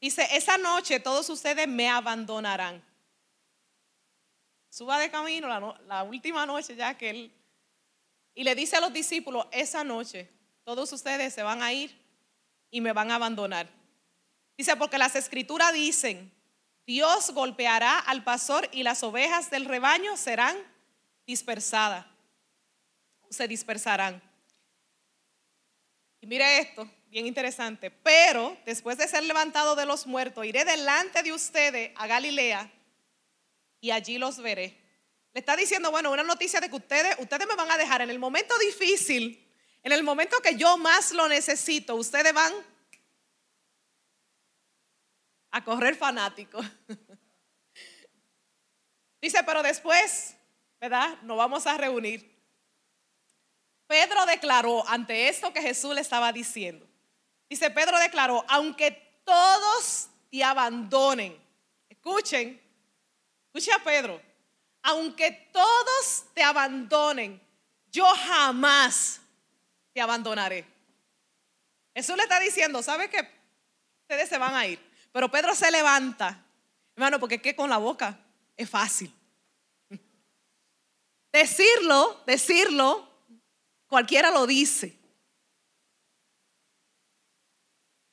dice, 0.01 0.27
esa 0.31 0.57
noche 0.57 0.99
todos 0.99 1.29
ustedes 1.29 1.67
me 1.67 1.89
abandonarán 1.89 2.83
suba 4.77 4.99
de 4.99 5.09
camino 5.09 5.47
la, 5.87 6.03
última 6.03 6.45
noche 6.45 6.75
ya 6.75 6.95
que 6.95 7.09
él, 7.09 7.31
y 8.35 8.43
le 8.43 8.53
dice 8.53 8.75
a 8.75 8.81
los 8.81 8.93
discípulos, 8.93 9.47
esa 9.51 9.83
noche 9.83 10.29
todos 10.63 10.93
ustedes 10.93 11.33
se 11.33 11.41
van 11.41 11.63
a 11.63 11.73
ir 11.73 11.99
y 12.69 12.79
me 12.81 12.93
van 12.93 13.09
a 13.09 13.15
abandonar. 13.15 13.67
Dice, 14.55 14.75
porque 14.75 14.99
las 14.99 15.15
escrituras 15.15 15.73
dicen, 15.73 16.31
Dios 16.85 17.31
golpeará 17.31 17.97
al 17.97 18.23
pastor 18.23 18.69
y 18.71 18.83
las 18.83 19.01
ovejas 19.01 19.49
del 19.49 19.65
rebaño 19.65 20.15
serán 20.15 20.55
dispersadas, 21.25 22.05
se 23.29 23.47
dispersarán. 23.47 24.21
Y 26.19 26.27
mire 26.27 26.59
esto, 26.59 26.89
bien 27.07 27.27
interesante, 27.27 27.91
pero 27.91 28.57
después 28.65 28.97
de 28.97 29.07
ser 29.07 29.23
levantado 29.23 29.75
de 29.75 29.85
los 29.85 30.07
muertos, 30.07 30.45
iré 30.45 30.65
delante 30.65 31.23
de 31.23 31.33
ustedes 31.33 31.91
a 31.95 32.07
Galilea 32.07 32.71
y 33.79 33.91
allí 33.91 34.17
los 34.17 34.39
veré. 34.39 34.77
Le 35.33 35.39
está 35.39 35.55
diciendo, 35.55 35.91
bueno, 35.91 36.11
una 36.11 36.23
noticia 36.23 36.59
de 36.59 36.69
que 36.69 36.75
ustedes, 36.75 37.15
ustedes 37.19 37.47
me 37.47 37.55
van 37.55 37.71
a 37.71 37.77
dejar 37.77 38.01
en 38.01 38.09
el 38.09 38.19
momento 38.19 38.57
difícil, 38.57 39.43
en 39.83 39.91
el 39.91 40.03
momento 40.03 40.41
que 40.41 40.55
yo 40.55 40.77
más 40.77 41.11
lo 41.11 41.27
necesito, 41.27 41.95
ustedes 41.95 42.33
van 42.33 42.53
a 45.51 45.63
correr 45.63 45.95
fanático. 45.95 46.59
Dice, 49.21 49.43
pero 49.43 49.63
después, 49.63 50.35
¿verdad? 50.79 51.21
Nos 51.23 51.37
vamos 51.37 51.65
a 51.67 51.77
reunir. 51.77 52.36
Pedro 53.87 54.25
declaró 54.25 54.87
ante 54.87 55.29
esto 55.29 55.51
que 55.53 55.61
Jesús 55.61 55.95
le 55.95 56.01
estaba 56.01 56.31
diciendo. 56.31 56.85
Dice, 57.49 57.71
Pedro 57.71 57.97
declaró, 57.99 58.45
aunque 58.47 58.91
todos 59.23 60.09
te 60.29 60.43
abandonen, 60.43 61.37
escuchen, 61.89 62.61
Escucha 63.57 63.83
Pedro, 63.83 64.21
aunque 64.83 65.31
todos 65.51 66.25
te 66.35 66.43
abandonen, 66.43 67.41
yo 67.91 68.05
jamás 68.05 69.19
te 69.93 69.99
abandonaré. 69.99 70.63
Jesús 71.95 72.15
le 72.15 72.21
está 72.21 72.39
diciendo, 72.39 72.83
¿sabe 72.83 73.09
que 73.09 73.27
ustedes 74.03 74.29
se 74.29 74.37
van 74.37 74.53
a 74.53 74.67
ir? 74.67 74.79
Pero 75.11 75.31
Pedro 75.31 75.55
se 75.55 75.71
levanta, 75.71 76.45
hermano, 76.95 77.19
porque 77.19 77.41
que 77.41 77.55
con 77.55 77.67
la 77.67 77.77
boca 77.77 78.19
es 78.55 78.69
fácil. 78.69 79.11
Decirlo, 81.31 82.21
decirlo, 82.27 83.06
cualquiera 83.87 84.31
lo 84.31 84.45
dice. 84.45 84.97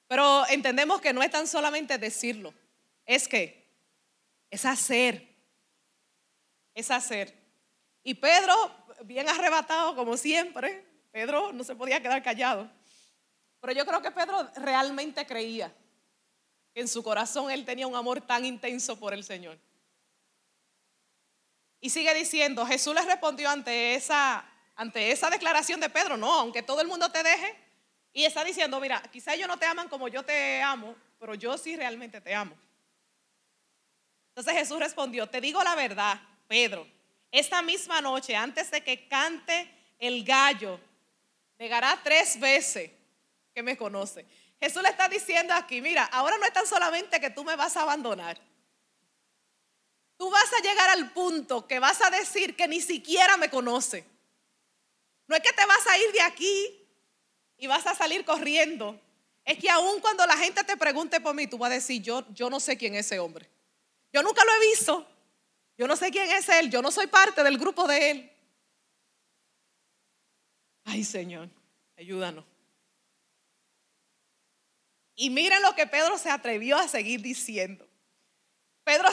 Pero 0.07 0.47
entendemos 0.49 1.00
que 1.00 1.12
no 1.12 1.23
es 1.23 1.31
tan 1.31 1.47
solamente 1.47 1.99
decirlo, 1.99 2.54
es 3.04 3.28
que 3.28 3.64
es 4.50 4.64
hacer 4.64 5.35
es 6.75 6.90
hacer. 6.90 7.33
Y 8.02 8.14
Pedro, 8.14 8.54
bien 9.04 9.28
arrebatado 9.28 9.95
como 9.95 10.16
siempre, 10.16 10.85
Pedro 11.11 11.52
no 11.52 11.64
se 11.64 11.76
podía 11.76 12.02
quedar 12.02 12.23
callado. 12.23 12.71
Pero 13.61 13.73
yo 13.73 13.87
creo 13.87 14.02
que 14.02 14.11
Pedro 14.11 14.50
realmente 14.57 15.25
creía 15.26 15.73
que 16.75 16.81
en 16.81 16.88
su 16.88 17.02
corazón 17.02 17.50
él 17.50 17.64
tenía 17.64 17.87
un 17.87 17.95
amor 17.95 18.21
tan 18.21 18.45
intenso 18.45 18.99
por 18.99 19.14
el 19.14 19.25
Señor. 19.25 19.59
Y 21.81 21.90
sigue 21.90 22.12
diciendo, 22.14 22.66
Jesús 22.66 22.95
le 22.95 23.02
respondió 23.02 23.49
ante 23.49 23.95
esa, 23.95 24.45
ante 24.76 25.11
esa 25.12 25.31
declaración 25.31 25.81
de 25.81 25.90
Pedro, 25.90 26.16
no, 26.16 26.33
aunque 26.33 26.62
todo 26.62 26.81
el 26.81 26.88
mundo 26.88 27.11
te 27.11 27.23
deje, 27.23 27.54
y 28.12 28.25
está 28.25 28.45
diciendo, 28.45 28.78
mira, 28.81 29.02
quizá 29.12 29.35
ellos 29.35 29.49
no 29.49 29.59
te 29.59 29.66
aman 29.66 29.88
como 29.88 30.09
yo 30.09 30.23
te 30.23 30.62
amo, 30.62 30.95
pero 31.19 31.35
yo 31.35 31.59
sí 31.59 31.76
realmente 31.76 32.21
te 32.21 32.35
amo. 32.35 32.57
Entonces 34.28 34.54
Jesús 34.54 34.78
respondió, 34.78 35.28
te 35.28 35.40
digo 35.40 35.62
la 35.62 35.75
verdad, 35.75 36.21
Pedro, 36.47 36.87
esta 37.31 37.62
misma 37.62 38.00
noche, 38.00 38.37
antes 38.37 38.71
de 38.71 38.83
que 38.83 39.09
cante 39.09 39.69
el 39.99 40.25
gallo, 40.25 40.78
negará 41.59 42.00
tres 42.02 42.38
veces 42.38 42.90
que 43.52 43.62
me 43.62 43.76
conoce. 43.76 44.25
Jesús 44.61 44.83
le 44.83 44.88
está 44.88 45.09
diciendo 45.09 45.52
aquí, 45.54 45.81
mira, 45.81 46.04
ahora 46.04 46.38
no 46.38 46.45
es 46.47 46.52
tan 46.52 46.66
solamente 46.66 47.21
que 47.21 47.31
tú 47.31 47.45
me 47.45 47.57
vas 47.57 47.76
a 47.76 47.83
abandonar. 47.83 48.40
Tú 50.16 50.31
vas 50.31 50.52
a 50.52 50.62
llegar 50.62 50.90
al 50.90 51.12
punto 51.12 51.66
que 51.66 51.81
vas 51.81 52.00
a 52.02 52.11
decir 52.11 52.57
que 52.57 52.69
ni 52.69 52.81
siquiera 52.81 53.37
me 53.37 53.50
conoce. 53.50 54.13
No 55.26 55.37
es 55.37 55.43
que 55.43 55.52
te 55.52 55.66
vas 55.66 55.87
a 55.87 55.99
ir 55.99 56.12
de 56.12 56.21
aquí 56.21 56.87
y 57.57 57.66
vas 57.66 57.87
a 57.87 57.95
salir 57.95 58.25
corriendo. 58.25 59.00
Es 59.45 59.59
que 59.59 59.69
aun 59.71 60.00
cuando 60.00 60.26
la 60.26 60.37
gente 60.37 60.64
te 60.64 60.76
pregunte 60.76 61.21
por 61.21 61.35
mí, 61.35 61.47
tú 61.47 61.59
vas 61.59 61.71
a 61.71 61.75
decir, 61.75 62.02
yo, 62.02 62.25
yo 62.33 62.49
no 62.49 62.61
sé 62.61 62.76
quién 62.76 62.95
es 62.95 63.07
ese 63.07 63.19
hombre. 63.19 63.49
Yo 64.12 64.23
nunca 64.23 64.45
lo 64.45 64.52
he 64.54 64.69
visto. 64.71 65.07
Yo 65.76 65.87
no 65.87 65.97
sé 65.97 66.11
quién 66.11 66.31
es 66.31 66.49
él. 66.49 66.71
Yo 66.71 66.81
no 66.81 66.90
soy 66.90 67.07
parte 67.07 67.43
del 67.43 67.59
grupo 67.59 67.87
de 67.87 68.11
él. 68.11 68.33
Ay, 70.85 71.04
Señor, 71.04 71.49
ayúdanos. 71.97 72.45
Y 75.16 75.31
miren 75.31 75.62
lo 75.62 75.75
que 75.75 75.87
Pedro 75.87 76.19
se 76.19 76.31
atrevió 76.31 76.76
a 76.76 76.88
seguir 76.88 77.21
diciendo. 77.23 77.87
Pedro 78.83 79.09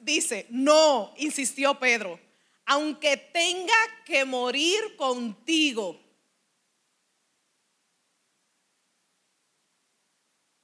dice, 0.00 0.46
no, 0.50 1.14
insistió 1.16 1.78
Pedro, 1.78 2.20
aunque 2.68 3.16
tenga 3.16 3.74
que 4.04 4.26
morir 4.26 4.94
contigo. 4.96 5.98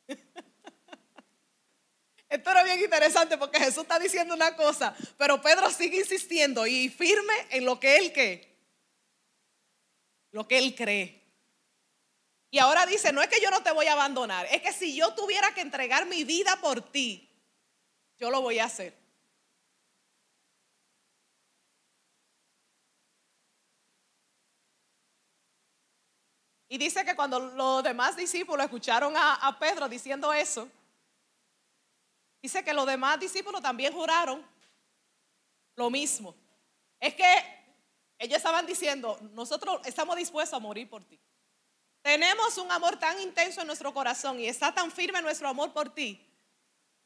Esto 2.28 2.50
era 2.50 2.62
bien 2.62 2.78
interesante 2.80 3.38
porque 3.38 3.58
Jesús 3.58 3.84
está 3.84 3.98
diciendo 3.98 4.34
una 4.34 4.54
cosa, 4.54 4.94
pero 5.16 5.40
Pedro 5.40 5.70
sigue 5.70 5.96
insistiendo 6.00 6.66
y 6.66 6.90
firme 6.90 7.32
en 7.50 7.64
lo 7.64 7.80
que 7.80 7.96
él 7.96 8.12
que 8.12 8.52
lo 10.30 10.46
que 10.46 10.58
él 10.58 10.74
cree. 10.74 11.22
Y 12.50 12.58
ahora 12.58 12.84
dice, 12.84 13.14
no 13.14 13.22
es 13.22 13.28
que 13.28 13.40
yo 13.40 13.50
no 13.50 13.62
te 13.62 13.72
voy 13.72 13.86
a 13.86 13.94
abandonar, 13.94 14.46
es 14.50 14.60
que 14.60 14.74
si 14.74 14.94
yo 14.94 15.14
tuviera 15.14 15.54
que 15.54 15.62
entregar 15.62 16.04
mi 16.04 16.24
vida 16.24 16.58
por 16.60 16.82
ti, 16.82 17.30
yo 18.18 18.30
lo 18.30 18.42
voy 18.42 18.58
a 18.58 18.66
hacer. 18.66 19.03
Y 26.74 26.76
dice 26.76 27.04
que 27.04 27.14
cuando 27.14 27.38
los 27.38 27.84
demás 27.84 28.16
discípulos 28.16 28.64
escucharon 28.64 29.14
a, 29.16 29.56
Pedro 29.60 29.88
diciendo 29.88 30.32
eso, 30.32 30.68
dice 32.42 32.64
que 32.64 32.74
los 32.74 32.84
demás 32.84 33.20
discípulos 33.20 33.62
también 33.62 33.92
juraron 33.92 34.44
lo 35.76 35.88
mismo. 35.88 36.34
Es 36.98 37.14
que 37.14 37.24
ellos 38.18 38.38
estaban 38.38 38.66
diciendo, 38.66 39.16
nosotros 39.34 39.82
estamos 39.84 40.16
dispuestos 40.16 40.56
a 40.56 40.58
morir 40.58 40.90
por 40.90 41.04
ti. 41.04 41.16
Tenemos 42.02 42.58
un 42.58 42.72
amor 42.72 42.98
tan 42.98 43.20
intenso 43.20 43.60
en 43.60 43.68
nuestro 43.68 43.94
corazón 43.94 44.40
y 44.40 44.48
está 44.48 44.74
tan 44.74 44.90
firme 44.90 45.22
nuestro 45.22 45.46
amor 45.46 45.72
por 45.72 45.94
ti 45.94 46.28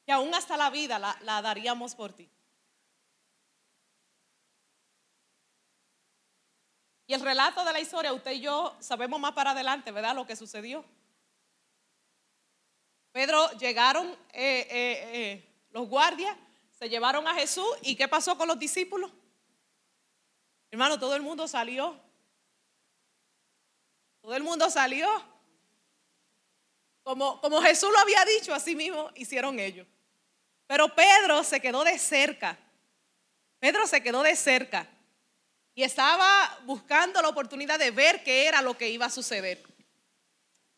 que 0.06 0.12
aún 0.12 0.34
hasta 0.34 0.56
la 0.56 0.70
vida 0.70 0.98
la, 0.98 1.42
daríamos 1.42 1.94
por 1.94 2.14
ti. 2.14 2.26
Y 7.08 7.14
el 7.14 7.22
relato 7.22 7.64
de 7.64 7.72
la 7.72 7.80
historia, 7.80 8.12
usted 8.12 8.32
y 8.32 8.40
yo 8.40 8.76
sabemos 8.80 9.18
más 9.18 9.32
para 9.32 9.52
adelante, 9.52 9.90
¿verdad? 9.90 10.14
Lo 10.14 10.26
que 10.26 10.36
sucedió. 10.36 10.84
Pedro 13.12 13.50
llegaron 13.52 14.08
eh, 14.34 14.68
eh, 14.70 15.10
eh, 15.14 15.54
los 15.70 15.88
guardias, 15.88 16.36
se 16.78 16.86
llevaron 16.86 17.26
a 17.26 17.32
Jesús 17.32 17.66
y 17.80 17.96
¿qué 17.96 18.06
pasó 18.08 18.36
con 18.36 18.46
los 18.46 18.58
discípulos? 18.58 19.10
Hermano, 20.70 20.98
todo 20.98 21.16
el 21.16 21.22
mundo 21.22 21.48
salió. 21.48 21.98
Todo 24.20 24.34
el 24.34 24.42
mundo 24.42 24.68
salió. 24.68 25.08
Como, 27.02 27.40
como 27.40 27.62
Jesús 27.62 27.88
lo 27.90 28.00
había 28.00 28.22
dicho, 28.26 28.52
así 28.52 28.76
mismo 28.76 29.10
hicieron 29.14 29.58
ellos. 29.58 29.86
Pero 30.66 30.94
Pedro 30.94 31.42
se 31.42 31.58
quedó 31.58 31.84
de 31.84 31.98
cerca. 31.98 32.58
Pedro 33.58 33.86
se 33.86 34.02
quedó 34.02 34.22
de 34.22 34.36
cerca 34.36 34.86
y 35.78 35.84
estaba 35.84 36.58
buscando 36.64 37.22
la 37.22 37.28
oportunidad 37.28 37.78
de 37.78 37.92
ver 37.92 38.24
qué 38.24 38.48
era 38.48 38.62
lo 38.62 38.76
que 38.76 38.90
iba 38.90 39.06
a 39.06 39.10
suceder. 39.10 39.62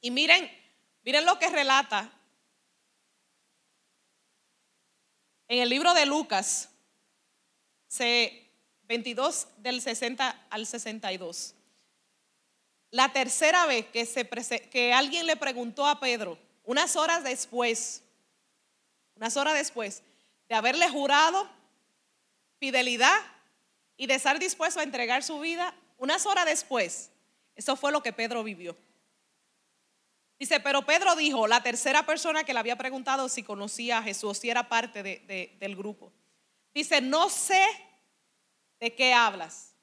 Y 0.02 0.10
miren, 0.10 0.46
miren 1.02 1.24
lo 1.24 1.38
que 1.38 1.48
relata 1.48 2.12
en 5.48 5.60
el 5.60 5.70
libro 5.70 5.94
de 5.94 6.04
Lucas, 6.04 6.68
22 8.82 9.48
del 9.56 9.80
60 9.80 10.48
al 10.50 10.66
62. 10.66 11.54
La 12.90 13.10
tercera 13.10 13.64
vez 13.64 13.86
que, 13.86 14.04
se 14.04 14.28
que 14.68 14.92
alguien 14.92 15.26
le 15.26 15.36
preguntó 15.36 15.86
a 15.86 15.98
Pedro, 15.98 16.38
unas 16.62 16.94
horas 16.96 17.24
después, 17.24 18.02
unas 19.14 19.34
horas 19.38 19.54
después 19.54 20.02
de 20.46 20.56
haberle 20.56 20.90
jurado 20.90 21.48
fidelidad 22.58 23.18
y 24.00 24.06
de 24.06 24.14
estar 24.14 24.38
dispuesto 24.38 24.80
a 24.80 24.82
entregar 24.82 25.22
su 25.22 25.40
vida, 25.40 25.74
unas 25.98 26.24
horas 26.24 26.46
después, 26.46 27.10
eso 27.54 27.76
fue 27.76 27.92
lo 27.92 28.02
que 28.02 28.14
Pedro 28.14 28.42
vivió. 28.42 28.74
Dice, 30.38 30.58
pero 30.58 30.86
Pedro 30.86 31.14
dijo, 31.16 31.46
la 31.46 31.62
tercera 31.62 32.06
persona 32.06 32.42
que 32.42 32.54
le 32.54 32.60
había 32.60 32.78
preguntado 32.78 33.28
si 33.28 33.42
conocía 33.42 33.98
a 33.98 34.02
Jesús, 34.02 34.38
si 34.38 34.48
era 34.48 34.70
parte 34.70 35.02
del 35.02 35.76
grupo. 35.76 36.10
Dice, 36.72 37.02
no 37.02 37.28
sé 37.28 37.62
de 38.80 38.94
qué 38.94 39.12
hablas. 39.12 39.74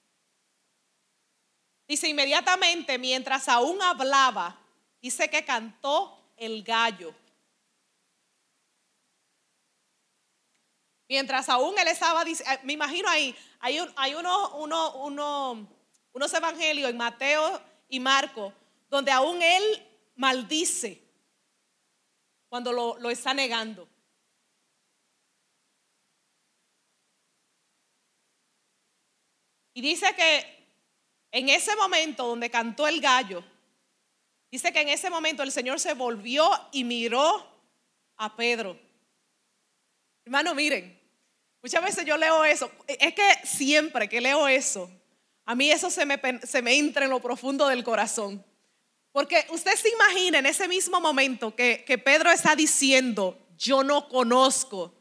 Dice, 1.87 2.07
inmediatamente, 2.07 2.97
mientras 2.97 3.47
aún 3.47 3.79
hablaba, 3.83 4.59
dice 4.99 5.29
que 5.29 5.45
cantó 5.45 6.33
el 6.37 6.63
gallo. 6.63 7.13
Mientras 11.09 11.47
aún 11.49 11.77
él 11.79 11.87
estaba, 11.87 12.23
eh, 12.23 12.35
me 12.63 12.73
imagino 12.73 13.09
ahí, 13.09 13.35
hay, 13.59 13.79
hay 13.95 14.13
uno, 14.13 14.57
uno, 14.57 15.67
unos 16.13 16.33
evangelios 16.33 16.89
en 16.89 16.97
Mateo 16.97 17.61
y 17.87 17.99
Marco, 17.99 18.53
donde 18.89 19.11
aún 19.11 19.41
él 19.41 19.63
maldice 20.15 21.01
cuando 22.49 22.71
lo 22.71 23.09
está 23.09 23.33
negando. 23.33 23.87
Y 29.77 29.81
dice 29.81 30.15
que 30.15 30.57
en 31.31 31.49
ese 31.49 31.75
momento 31.75 32.25
donde 32.25 32.49
cantó 32.49 32.87
el 32.87 32.99
gallo, 32.99 33.43
dice 34.49 34.73
que 34.73 34.81
en 34.81 34.89
ese 34.89 35.11
momento 35.11 35.43
el 35.43 35.51
Señor 35.51 35.79
se 35.79 35.93
volvió 35.93 36.49
y 36.71 36.83
miró 36.83 37.45
a 38.15 38.35
Pedro. 38.35 38.75
Hermano, 40.25 40.55
miren, 40.55 40.96
Muchas 41.67 41.83
veces 41.83 42.05
yo 42.05 42.15
leo 42.15 42.45
eso. 42.45 42.71
Es 42.87 43.13
que 43.13 43.29
siempre 43.43 44.07
que 44.07 44.21
leo 44.21 44.47
eso, 44.47 44.89
a 45.43 45.53
mí 45.53 45.69
eso 45.69 45.89
se 45.89 46.05
me, 46.05 46.17
se 46.47 46.61
me 46.61 46.77
entra 46.77 47.03
en 47.03 47.11
lo 47.11 47.19
profundo 47.19 47.67
del 47.67 47.83
corazón. 47.83 48.41
Porque 49.11 49.45
usted 49.49 49.75
se 49.75 49.89
imagina 49.89 50.39
en 50.39 50.45
ese 50.45 50.69
mismo 50.69 51.01
momento 51.01 51.53
que, 51.53 51.83
que 51.85 51.97
Pedro 51.97 52.31
está 52.31 52.55
diciendo, 52.55 53.37
yo 53.57 53.83
no 53.83 54.07
conozco 54.07 54.95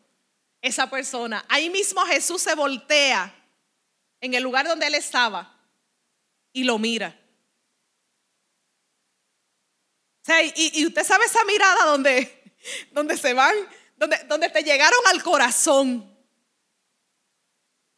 esa 0.61 0.91
persona. 0.91 1.45
Ahí 1.49 1.71
mismo 1.71 2.05
Jesús 2.05 2.43
se 2.43 2.57
voltea 2.57 3.33
en 4.21 4.35
el 4.35 4.43
lugar 4.43 4.67
donde 4.67 4.89
él 4.89 4.97
estaba 4.97 5.57
y 6.53 6.65
lo 6.65 6.81
mira. 6.81 7.17
y, 10.57 10.85
usted 10.85 11.05
sabe 11.05 11.27
esa 11.27 11.45
mirada 11.45 11.85
donde, 11.85 12.57
donde 12.91 13.17
se 13.17 13.35
van, 13.35 13.55
donde, 13.97 14.19
donde 14.25 14.49
te 14.49 14.65
llegaron 14.65 14.99
al 15.07 15.23
corazón. 15.23 16.16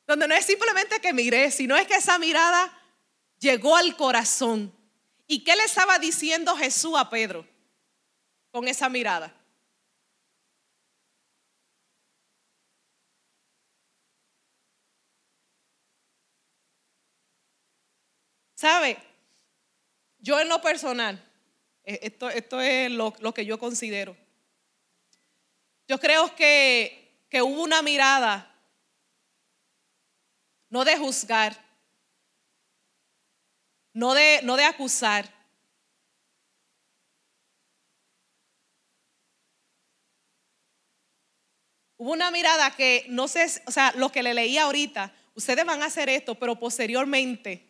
Donde 0.08 0.26
no 0.26 0.34
es 0.34 0.46
simplemente 0.46 1.00
que 1.00 1.12
miré, 1.12 1.50
sino 1.50 1.76
es 1.76 1.86
que 1.86 1.96
esa 1.96 2.18
mirada 2.18 2.72
llegó 3.38 3.76
al 3.76 3.94
corazón. 3.94 4.74
¿Y 5.26 5.44
qué 5.44 5.54
le 5.54 5.64
estaba 5.64 5.98
diciendo 5.98 6.56
Jesús 6.56 6.94
a 6.96 7.10
Pedro 7.10 7.46
con 8.50 8.66
esa 8.66 8.88
mirada? 8.88 9.34
¿Sabe? 18.54 18.96
Yo 20.20 20.40
en 20.40 20.48
lo 20.48 20.62
personal, 20.62 21.22
e, 21.84 22.00
esto, 22.02 22.30
esto 22.30 22.62
es 22.62 22.90
lo, 22.90 23.12
que 23.34 23.44
yo 23.44 23.58
considero. 23.58 24.16
Yo 25.86 26.00
creo 26.00 26.34
que, 26.34 27.26
que 27.28 27.42
hubo 27.42 27.62
una 27.62 27.82
mirada 27.82 28.57
no 30.70 30.84
de 30.84 30.96
juzgar, 30.96 31.56
no 33.92 34.14
de, 34.14 34.40
no 34.42 34.56
de 34.56 34.64
acusar. 34.64 35.32
Hubo 41.96 42.12
una 42.12 42.30
mirada 42.30 42.70
que 42.76 43.06
no 43.08 43.26
sé, 43.26 43.46
o 43.66 43.72
sea, 43.72 43.92
lo 43.96 44.12
que 44.12 44.22
le 44.22 44.32
leí 44.32 44.56
ahorita, 44.56 45.12
ustedes 45.34 45.64
van 45.64 45.82
a 45.82 45.86
hacer 45.86 46.08
esto, 46.08 46.36
pero 46.36 46.56
posteriormente 46.56 47.68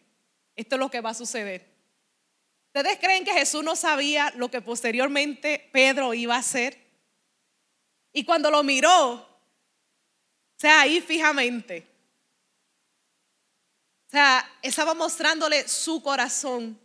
esto 0.55 0.75
es 0.77 0.81
lo 0.81 0.91
que 0.91 1.01
va 1.01 1.11
a 1.11 1.15
suceder. 1.15 1.67
¿Ustedes 2.67 2.99
creen 2.99 3.25
que 3.25 3.33
Jesús 3.33 3.65
no 3.65 3.75
sabía 3.75 4.31
lo 4.37 4.51
que 4.51 4.61
posteriormente 4.61 5.71
Pedro 5.73 6.13
iba 6.13 6.35
a 6.37 6.41
hacer? 6.41 6.79
Y 8.13 8.25
cuando 8.25 8.51
lo 8.51 8.63
miró, 8.63 9.13
o 9.13 9.27
sea, 10.57 10.83
ahí 10.83 11.01
fijamente, 11.01 11.87
o 14.09 14.11
sea, 14.11 14.51
estaba 14.63 14.95
mostrándole 14.95 15.69
su 15.69 16.03
corazón 16.03 16.81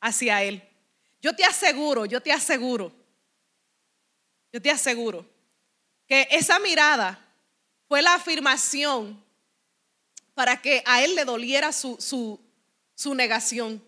hacia 0.00 0.44
él. 0.44 0.62
Yo 1.20 1.34
te 1.34 1.44
aseguro, 1.44 2.06
yo 2.06 2.20
te 2.20 2.30
aseguro, 2.30 2.92
yo 4.52 4.62
te 4.62 4.70
aseguro 4.70 5.28
que 6.06 6.28
esa 6.30 6.60
mirada 6.60 7.18
fue 7.88 8.00
la 8.00 8.14
afirmación 8.14 9.20
para 10.34 10.62
que 10.62 10.84
a 10.86 11.02
él 11.02 11.16
le 11.16 11.24
doliera 11.24 11.72
su, 11.72 12.00
su, 12.00 12.38
su 12.94 13.12
negación. 13.12 13.82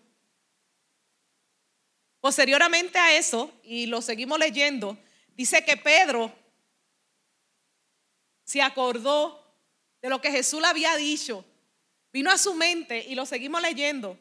Posteriormente 2.19 2.99
a 2.99 3.15
eso, 3.15 3.53
y 3.63 3.85
lo 3.85 4.01
seguimos 4.01 4.37
leyendo, 4.37 4.97
dice 5.33 5.63
que 5.63 5.77
Pedro 5.77 6.29
se 8.43 8.61
acordó 8.61 9.41
de 10.01 10.09
lo 10.09 10.19
que 10.19 10.29
Jesús 10.29 10.59
le 10.59 10.67
había 10.67 10.93
dicho, 10.97 11.45
vino 12.15 12.31
a 12.31 12.37
su 12.37 12.53
mente 12.53 13.05
y 13.09 13.13
lo 13.13 13.25
seguimos 13.25 13.61
leyendo. 13.61 14.17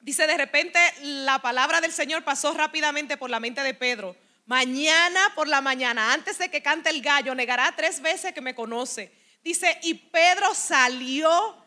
Dice, 0.00 0.26
de 0.26 0.38
repente 0.38 0.80
la 1.02 1.42
palabra 1.42 1.82
del 1.82 1.92
Señor 1.92 2.24
pasó 2.24 2.54
rápidamente 2.54 3.18
por 3.18 3.28
la 3.28 3.38
mente 3.38 3.62
de 3.62 3.74
Pedro. 3.74 4.16
Mañana 4.46 5.20
por 5.34 5.46
la 5.46 5.60
mañana, 5.60 6.14
antes 6.14 6.38
de 6.38 6.50
que 6.50 6.62
cante 6.62 6.88
el 6.88 7.02
gallo, 7.02 7.34
negará 7.34 7.76
tres 7.76 8.00
veces 8.00 8.32
que 8.32 8.40
me 8.40 8.54
conoce. 8.54 9.12
Dice, 9.44 9.78
y 9.82 9.92
Pedro 9.92 10.54
salió 10.54 11.62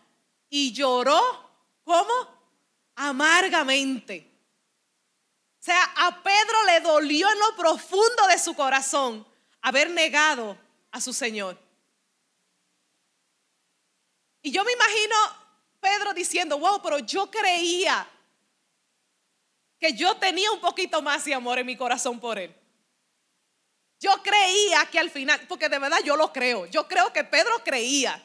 y 0.49 0.73
lloró, 0.73 1.21
¿cómo? 1.83 2.11
Amargamente. 2.95 4.31
O 5.59 5.63
sea, 5.63 5.83
a 5.95 6.23
Pedro 6.23 6.63
le 6.65 6.79
dolió 6.79 7.31
en 7.31 7.37
lo 7.37 7.55
profundo 7.55 8.25
de 8.27 8.39
su 8.39 8.55
corazón 8.55 9.27
haber 9.61 9.91
negado 9.91 10.57
a 10.89 10.99
su 10.99 11.13
Señor. 11.13 11.62
Y 14.43 14.51
yo 14.51 14.63
me 14.63 14.73
imagino 14.73 15.15
Pedro 15.79 16.13
diciendo, 16.13 16.59
wow, 16.59 16.81
pero 16.83 16.99
yo 16.99 17.31
creía 17.31 18.07
que 19.79 19.93
yo 19.93 20.15
tenía 20.17 20.51
un 20.51 20.59
poquito 20.59 21.01
más 21.01 21.25
de 21.25 21.33
amor 21.33 21.59
en 21.59 21.65
mi 21.65 21.75
corazón 21.75 22.19
por 22.19 22.37
él. 22.37 22.53
Yo 23.99 24.11
creía 24.21 24.85
que 24.91 24.99
al 24.99 25.09
final, 25.09 25.39
porque 25.47 25.69
de 25.69 25.79
verdad 25.79 25.99
yo 26.03 26.17
lo 26.17 26.31
creo, 26.33 26.65
yo 26.65 26.87
creo 26.89 27.11
que 27.13 27.23
Pedro 27.23 27.63
creía, 27.63 28.21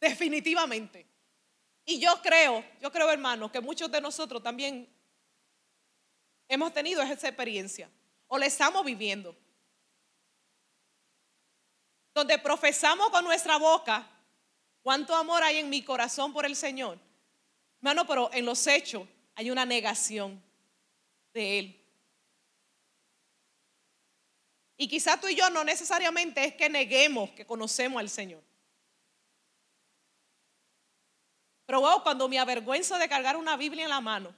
definitivamente. 0.00 1.06
Y 1.84 2.00
yo 2.00 2.20
creo, 2.22 2.64
yo 2.80 2.90
creo 2.90 3.10
hermano, 3.10 3.52
que 3.52 3.60
muchos 3.60 3.90
de 3.90 4.00
nosotros 4.00 4.42
también 4.42 4.88
hemos 6.48 6.72
tenido 6.72 7.02
esa 7.02 7.28
experiencia 7.28 7.90
o 8.26 8.38
la 8.38 8.46
estamos 8.46 8.84
viviendo. 8.86 9.36
Donde 12.14 12.38
profesamos 12.38 13.10
con 13.10 13.24
nuestra 13.24 13.58
boca 13.58 14.13
cuánto 14.84 15.16
amor 15.16 15.42
hay 15.42 15.56
en 15.56 15.70
mi 15.70 15.82
corazón 15.82 16.32
por 16.32 16.44
el 16.44 16.54
Señor. 16.54 16.98
Hermano, 17.78 18.06
pero 18.06 18.30
en 18.32 18.44
los 18.44 18.64
hechos 18.66 19.08
hay 19.34 19.50
una 19.50 19.64
negación 19.64 20.40
de 21.32 21.58
Él. 21.58 21.80
Y 24.76 24.86
quizá 24.86 25.18
tú 25.18 25.26
y 25.26 25.34
yo 25.34 25.48
no 25.48 25.64
necesariamente 25.64 26.44
es 26.44 26.54
que 26.54 26.68
neguemos 26.68 27.30
que 27.30 27.46
conocemos 27.46 27.98
al 27.98 28.10
Señor. 28.10 28.42
Pero 31.64 31.80
wow, 31.80 32.02
cuando 32.02 32.28
me 32.28 32.38
avergüenzo 32.38 32.98
de 32.98 33.08
cargar 33.08 33.38
una 33.38 33.56
Biblia 33.56 33.84
en 33.84 33.90
la 33.90 34.02
mano, 34.02 34.34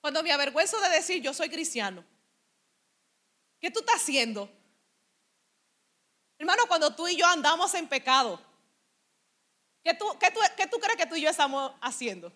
cuando 0.00 0.22
me 0.22 0.30
avergüenzo 0.30 0.80
de 0.80 0.90
decir 0.90 1.20
yo 1.20 1.34
soy 1.34 1.48
cristiano, 1.48 2.04
¿qué 3.58 3.72
tú 3.72 3.80
estás 3.80 3.96
haciendo? 3.96 4.48
Hermano, 6.38 6.62
cuando 6.68 6.94
tú 6.94 7.08
y 7.08 7.16
yo 7.16 7.26
andamos 7.26 7.74
en 7.74 7.88
pecado, 7.88 8.40
¿qué 9.88 9.94
tú, 9.94 10.04
qué 10.20 10.30
tú, 10.30 10.40
qué 10.54 10.66
tú 10.66 10.76
crees 10.78 10.96
que 10.98 11.06
tú 11.06 11.14
y 11.14 11.22
yo 11.22 11.30
estamos 11.30 11.72
haciendo? 11.80 12.30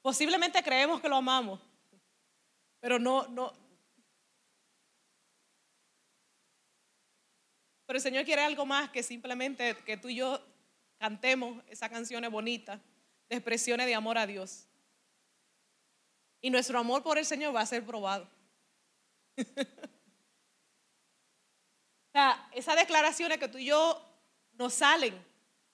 Posiblemente 0.00 0.62
creemos 0.62 1.00
que 1.00 1.08
lo 1.08 1.16
amamos, 1.16 1.58
pero 2.78 3.00
no, 3.00 3.26
no. 3.26 3.52
Pero 7.86 7.96
el 7.96 8.02
Señor 8.02 8.24
quiere 8.24 8.44
algo 8.44 8.64
más 8.64 8.90
que 8.90 9.02
simplemente 9.02 9.76
que 9.84 9.96
tú 9.96 10.08
y 10.08 10.16
yo 10.16 10.40
cantemos 10.98 11.64
esas 11.66 11.90
canciones 11.90 12.30
bonitas 12.30 12.80
de 13.28 13.36
expresiones 13.36 13.86
de 13.86 13.96
amor 13.96 14.18
a 14.18 14.26
Dios. 14.28 14.68
Y 16.46 16.50
nuestro 16.50 16.78
amor 16.78 17.02
por 17.02 17.18
el 17.18 17.26
Señor 17.26 17.52
va 17.52 17.62
a 17.62 17.66
ser 17.66 17.84
probado. 17.84 18.28
o 19.36 19.42
sea, 22.12 22.48
esas 22.52 22.76
declaraciones 22.76 23.38
que 23.38 23.48
tú 23.48 23.58
y 23.58 23.64
yo 23.64 24.00
nos 24.52 24.74
salen 24.74 25.20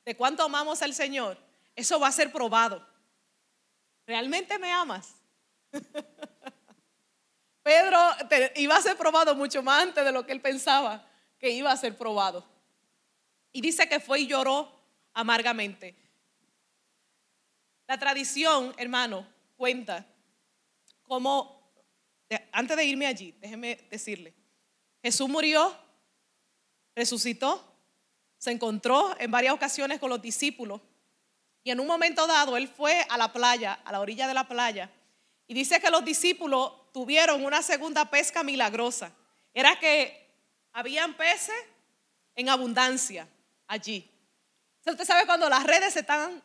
de 0.02 0.16
cuánto 0.16 0.42
amamos 0.42 0.80
al 0.80 0.94
Señor, 0.94 1.36
eso 1.76 2.00
va 2.00 2.08
a 2.08 2.12
ser 2.12 2.32
probado. 2.32 2.88
¿realmente 4.06 4.58
me 4.58 4.72
amas? 4.72 5.16
Pedro 7.62 7.98
iba 8.56 8.74
a 8.74 8.80
ser 8.80 8.96
probado 8.96 9.34
mucho 9.34 9.62
más 9.62 9.82
antes 9.82 10.02
de 10.02 10.10
lo 10.10 10.24
que 10.24 10.32
él 10.32 10.40
pensaba 10.40 11.06
que 11.38 11.50
iba 11.50 11.70
a 11.70 11.76
ser 11.76 11.98
probado. 11.98 12.48
Y 13.52 13.60
dice 13.60 13.86
que 13.90 14.00
fue 14.00 14.20
y 14.20 14.26
lloró 14.26 14.72
amargamente. 15.12 15.94
La 17.86 17.98
tradición, 17.98 18.74
hermano, 18.78 19.28
cuenta 19.58 20.06
como, 21.12 21.70
antes 22.52 22.74
de 22.74 22.86
irme 22.86 23.06
allí, 23.06 23.32
déjeme 23.38 23.86
decirle, 23.90 24.32
Jesús 25.02 25.28
murió, 25.28 25.76
resucitó, 26.96 27.62
se 28.38 28.50
encontró 28.50 29.14
en 29.20 29.30
varias 29.30 29.52
ocasiones 29.52 30.00
con 30.00 30.08
los 30.08 30.22
discípulos 30.22 30.80
y 31.62 31.70
en 31.70 31.80
un 31.80 31.86
momento 31.86 32.26
dado, 32.26 32.56
él 32.56 32.66
fue 32.66 33.04
a 33.10 33.18
la 33.18 33.30
playa, 33.30 33.74
a 33.84 33.92
la 33.92 34.00
orilla 34.00 34.26
de 34.26 34.32
la 34.32 34.48
playa, 34.48 34.90
y 35.46 35.52
dice 35.52 35.82
que 35.82 35.90
los 35.90 36.02
discípulos 36.02 36.90
tuvieron 36.94 37.44
una 37.44 37.60
segunda 37.60 38.06
pesca 38.06 38.42
milagrosa. 38.42 39.12
Era 39.52 39.78
que 39.78 40.34
habían 40.72 41.14
peces 41.14 41.54
en 42.34 42.48
abundancia 42.48 43.28
allí. 43.66 44.10
Usted 44.86 45.04
sabe 45.04 45.26
cuando 45.26 45.50
las 45.50 45.62
redes 45.64 45.92
se 45.92 46.00
están 46.00 46.42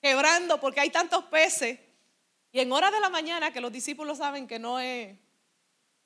quebrando 0.00 0.60
porque 0.60 0.78
hay 0.78 0.90
tantos 0.90 1.24
peces 1.24 1.80
y 2.52 2.60
en 2.60 2.70
horas 2.70 2.92
de 2.92 3.00
la 3.00 3.08
mañana 3.08 3.50
que 3.50 3.60
los 3.60 3.72
discípulos 3.72 4.18
saben 4.18 4.46
que 4.46 4.58
no 4.58 4.78
es 4.78 5.16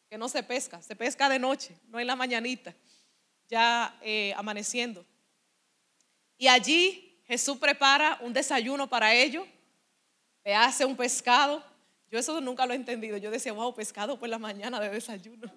que 0.09 0.17
no 0.17 0.29
se 0.29 0.45
pesca, 0.45 0.81
se 0.81 0.95
pesca 0.95 1.29
de 1.29 1.41
noche, 1.41 1.77
no 1.89 1.99
en 1.99 2.07
la 2.07 2.15
mañanita, 2.15 2.73
ya 3.49 3.99
eh, 4.01 4.33
amaneciendo. 4.37 5.05
Y 6.39 6.47
allí 6.47 7.21
Jesús 7.27 7.59
prepara 7.59 8.19
un 8.21 8.33
desayuno 8.33 8.89
para 8.89 9.13
ellos, 9.13 9.45
le 10.45 10.55
hace 10.55 10.85
un 10.85 10.97
pescado. 10.97 11.61
Yo 12.09 12.21
eso 12.21 12.41
nunca 12.41 12.65
lo 12.67 12.73
he 12.73 12.77
entendido. 12.77 13.17
Yo 13.17 13.33
decía, 13.33 13.53
wow, 13.53 13.75
pescado 13.75 14.17
por 14.17 14.29
la 14.29 14.39
mañana 14.39 14.79
de 14.79 14.89
desayuno. 14.91 15.51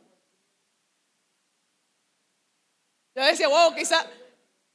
Yo 3.14 3.24
decía, 3.24 3.48
wow, 3.48 3.76
quizá, 3.76 4.04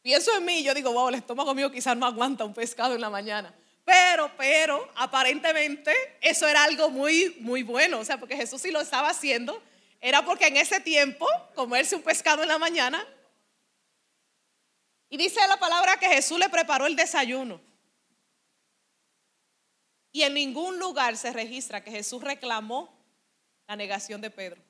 pienso 0.03 0.37
en 0.37 0.45
mí, 0.45 0.63
yo 0.63 0.73
digo, 0.73 0.93
wow, 0.93 1.09
el 1.09 1.17
estómago 1.17 1.53
mío 1.53 1.73
quizás 1.73 1.97
no 1.97 2.07
aguanta 2.07 2.45
un 2.45 2.55
pescado 2.55 2.95
en 2.95 3.01
la 3.01 3.11
mañana. 3.11 3.53
Pero, 3.85 4.31
pero, 4.37 4.91
aparentemente 4.97 5.93
eso 6.21 6.49
era 6.49 6.65
algo 6.65 6.89
muy, 6.91 7.37
muy 7.41 7.63
bueno. 7.63 8.01
O 8.01 8.05
sea, 8.05 8.19
porque 8.19 8.37
Jesús 8.37 8.63
sí 8.63 8.71
lo 8.71 8.81
estaba 8.81 9.11
haciendo, 9.11 9.63
era 10.01 10.25
porque 10.25 10.47
en 10.47 10.57
ese 10.57 10.81
tiempo, 10.81 11.27
comerse 11.55 11.95
un 11.95 12.03
pescado 12.03 12.43
en 12.43 12.49
la 12.49 12.59
mañana 12.59 13.07
y 15.15 15.17
dice 15.17 15.39
la 15.47 15.59
palabra 15.59 15.97
que 15.97 16.09
Jesús 16.09 16.39
le 16.39 16.49
preparó 16.49 16.87
el 16.87 16.97
desayuno. 16.97 17.61
Y 20.11 20.23
en 20.23 20.35
ningún 20.35 20.79
lugar 20.79 21.17
se 21.17 21.33
registra 21.33 21.83
que 21.83 21.91
Jesús 21.91 22.23
reclamó 22.23 22.93
la 23.67 23.77
negación 23.77 24.21
de 24.21 24.31
Pedro. 24.31 24.63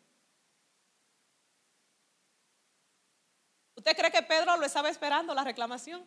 ¿Usted 3.74 3.96
cree 3.96 4.10
que 4.10 4.22
Pedro 4.22 4.56
lo 4.56 4.66
estaba 4.66 4.88
esperando, 4.88 5.34
la 5.34 5.44
reclamación? 5.44 6.06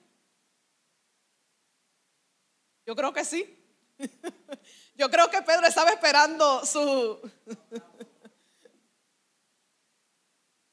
Yo 2.88 2.95
creo 2.95 3.13
que 3.13 3.23
sí. 3.23 3.56
Yo 4.95 5.12
creo 5.12 5.30
que 5.30 5.43
Pedro 5.43 5.67
estaba 5.67 5.91
esperando 5.91 6.65
su... 6.65 7.19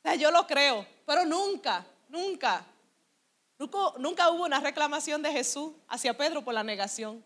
yo 0.18 0.31
lo 0.31 0.46
creo, 0.46 0.87
pero 1.05 1.27
nunca, 1.27 1.85
nunca 2.09 2.64
Nunca, 3.59 4.31
hubo 4.31 4.44
una 4.44 4.61
reclamación 4.61 5.22
de 5.22 5.31
Jesús 5.31 5.72
hacia 5.88 6.16
Pedro 6.16 6.42
por 6.42 6.55
la 6.55 6.64
negación. 6.64 7.24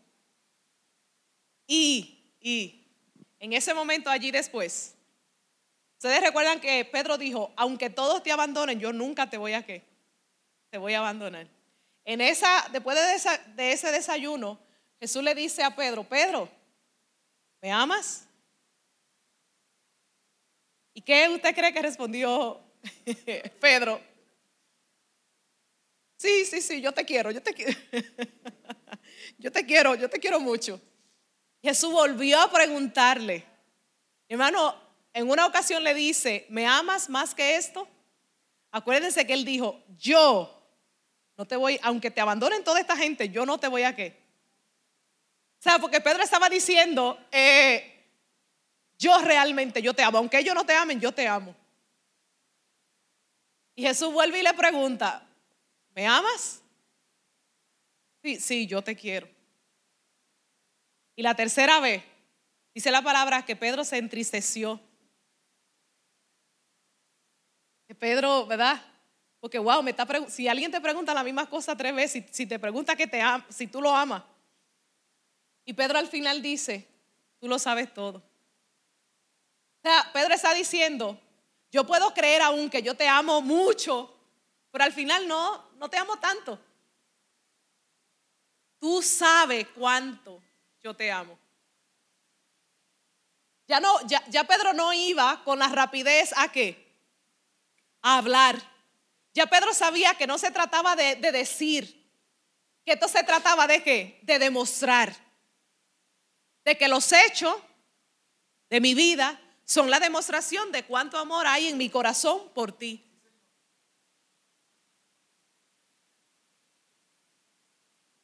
Y, 1.66 2.34
y, 2.40 2.86
en 3.40 3.52
ese 3.54 3.72
momento 3.72 4.10
allí 4.10 4.30
después, 4.30 4.94
ustedes 5.96 6.20
recuerdan 6.20 6.60
que 6.60 6.84
Pedro 6.84 7.16
dijo, 7.16 7.52
aunque 7.56 7.88
todos 7.88 8.22
te 8.22 8.30
abandonen, 8.30 8.78
yo 8.78 8.92
nunca 8.92 9.28
te 9.30 9.38
voy 9.38 9.54
a 9.54 9.64
qué, 9.64 9.82
te 10.70 10.78
voy 10.78 10.94
a 10.94 10.98
abandonar. 10.98 11.46
En 12.04 12.20
esa, 12.20 12.68
después 12.72 12.96
de, 12.96 13.38
de 13.54 13.72
ese 13.72 13.90
desayuno, 13.90 14.58
Jesús 15.00 15.22
le 15.22 15.34
dice 15.34 15.62
a 15.62 15.74
Pedro, 15.74 16.04
Pedro, 16.04 16.48
¿me 17.62 17.70
amas? 17.70 18.26
¿Y 20.92 21.00
qué 21.00 21.28
usted 21.28 21.54
cree 21.54 21.72
que 21.72 21.82
respondió 21.82 22.60
Pedro? 23.60 24.00
Sí, 26.16 26.44
sí, 26.44 26.60
sí, 26.60 26.80
yo 26.80 26.90
te 26.90 27.04
quiero, 27.04 27.30
yo 27.30 27.40
te 27.40 27.54
quiero. 27.54 27.78
yo 29.38 29.52
te 29.52 29.64
quiero, 29.64 29.94
yo 29.94 30.10
te 30.10 30.18
quiero 30.18 30.40
mucho. 30.40 30.80
Jesús 31.62 31.92
volvió 31.92 32.40
a 32.40 32.50
preguntarle, 32.50 33.44
hermano, 34.28 34.74
en 35.12 35.30
una 35.30 35.46
ocasión 35.46 35.84
le 35.84 35.94
dice, 35.94 36.46
¿me 36.48 36.66
amas 36.66 37.08
más 37.08 37.34
que 37.34 37.56
esto? 37.56 37.88
Acuérdense 38.72 39.26
que 39.26 39.32
él 39.32 39.44
dijo, 39.44 39.82
yo 39.96 40.54
no 41.36 41.44
te 41.46 41.54
voy, 41.54 41.78
aunque 41.82 42.10
te 42.10 42.20
abandonen 42.20 42.64
toda 42.64 42.80
esta 42.80 42.96
gente, 42.96 43.28
yo 43.28 43.46
no 43.46 43.58
te 43.58 43.68
voy 43.68 43.84
a 43.84 43.94
qué. 43.94 44.27
O 45.58 45.62
sea, 45.62 45.78
porque 45.78 46.00
Pedro 46.00 46.22
estaba 46.22 46.48
diciendo, 46.48 47.18
eh, 47.32 47.98
yo 48.96 49.18
realmente, 49.18 49.82
yo 49.82 49.92
te 49.92 50.02
amo, 50.02 50.18
aunque 50.18 50.38
ellos 50.38 50.54
no 50.54 50.64
te 50.64 50.74
amen, 50.74 51.00
yo 51.00 51.12
te 51.12 51.26
amo. 51.26 51.54
Y 53.74 53.82
Jesús 53.82 54.12
vuelve 54.12 54.38
y 54.38 54.42
le 54.42 54.54
pregunta, 54.54 55.26
¿me 55.94 56.06
amas? 56.06 56.62
Sí, 58.22 58.40
sí, 58.40 58.66
yo 58.66 58.82
te 58.82 58.94
quiero. 58.96 59.28
Y 61.16 61.22
la 61.22 61.34
tercera 61.34 61.80
vez, 61.80 62.02
dice 62.74 62.90
la 62.90 63.02
palabra 63.02 63.44
que 63.44 63.56
Pedro 63.56 63.84
se 63.84 63.98
entristeció. 63.98 64.80
Que 67.88 67.94
Pedro, 67.94 68.46
¿verdad? 68.46 68.80
Porque, 69.40 69.58
wow, 69.58 69.82
me 69.82 69.90
está 69.90 70.06
si 70.28 70.46
alguien 70.46 70.70
te 70.70 70.80
pregunta 70.80 71.14
la 71.14 71.24
misma 71.24 71.48
cosa 71.48 71.76
tres 71.76 71.94
veces, 71.94 72.24
si, 72.24 72.34
si 72.34 72.46
te 72.46 72.58
pregunta 72.58 72.94
que 72.94 73.06
te 73.06 73.20
si 73.48 73.66
tú 73.66 73.80
lo 73.80 73.94
amas. 73.94 74.22
Y 75.68 75.74
Pedro 75.74 75.98
al 75.98 76.08
final 76.08 76.40
dice, 76.40 76.88
tú 77.38 77.46
lo 77.46 77.58
sabes 77.58 77.92
todo. 77.92 78.20
O 78.20 79.80
sea, 79.82 80.10
Pedro 80.14 80.32
está 80.32 80.54
diciendo, 80.54 81.20
yo 81.70 81.86
puedo 81.86 82.14
creer 82.14 82.40
aún 82.40 82.70
que 82.70 82.82
yo 82.82 82.96
te 82.96 83.06
amo 83.06 83.42
mucho, 83.42 84.18
pero 84.70 84.84
al 84.84 84.94
final 84.94 85.28
no, 85.28 85.68
no 85.72 85.90
te 85.90 85.98
amo 85.98 86.18
tanto. 86.18 86.58
Tú 88.80 89.02
sabes 89.02 89.66
cuánto 89.74 90.42
yo 90.82 90.96
te 90.96 91.12
amo. 91.12 91.38
Ya 93.66 93.78
no, 93.78 94.00
ya, 94.06 94.24
ya 94.28 94.44
Pedro 94.44 94.72
no 94.72 94.94
iba 94.94 95.44
con 95.44 95.58
la 95.58 95.68
rapidez 95.68 96.32
a 96.38 96.50
qué? 96.50 96.96
A 98.00 98.16
hablar. 98.16 98.56
Ya 99.34 99.44
Pedro 99.44 99.74
sabía 99.74 100.14
que 100.14 100.26
no 100.26 100.38
se 100.38 100.50
trataba 100.50 100.96
de, 100.96 101.16
de 101.16 101.30
decir, 101.30 102.10
que 102.86 102.92
esto 102.92 103.06
se 103.06 103.22
trataba 103.22 103.66
de 103.66 103.82
qué? 103.82 104.18
De 104.22 104.38
demostrar. 104.38 105.27
De 106.68 106.76
que 106.76 106.86
los 106.86 107.10
hechos 107.12 107.56
de 108.68 108.78
mi 108.78 108.92
vida 108.92 109.40
son 109.64 109.88
la 109.88 109.98
demostración 109.98 110.70
de 110.70 110.84
cuánto 110.84 111.16
amor 111.16 111.46
hay 111.46 111.68
en 111.68 111.78
mi 111.78 111.88
corazón 111.88 112.50
por 112.52 112.72
ti. 112.72 113.02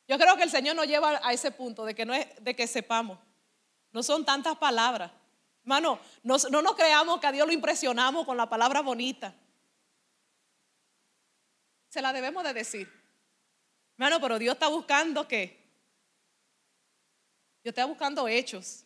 Yo 0.07 0.18
creo 0.18 0.37
que 0.37 0.42
el 0.42 0.50
Señor 0.50 0.76
nos 0.76 0.87
lleva 0.87 1.22
a 1.26 1.33
ese 1.33 1.52
punto 1.52 1.87
de 1.87 1.94
que, 1.94 2.04
no 2.04 2.12
es, 2.12 2.26
de 2.44 2.54
que 2.54 2.66
sepamos. 2.66 3.18
No 3.92 4.02
son 4.02 4.26
tantas 4.26 4.59
palabras. 4.59 5.11
Hermano, 5.62 5.98
no, 6.22 6.37
no 6.50 6.61
nos 6.61 6.76
creamos 6.76 7.20
que 7.20 7.26
a 7.28 7.33
Dios 7.33 7.46
lo 7.46 7.52
impresionamos 7.54 8.26
con 8.26 8.37
la 8.37 8.46
palabra 8.46 8.83
bonita. 8.83 9.35
Se 11.88 12.02
la 12.02 12.12
debemos 12.12 12.44
de 12.44 12.52
decir. 12.52 12.92
Hermano, 13.96 14.20
pero 14.20 14.38
Dios 14.38 14.52
está 14.52 14.68
buscando 14.68 15.26
qué? 15.26 15.63
Dios 17.64 17.72
está 17.72 17.87
buscando 17.87 18.29
hechos. 18.29 18.85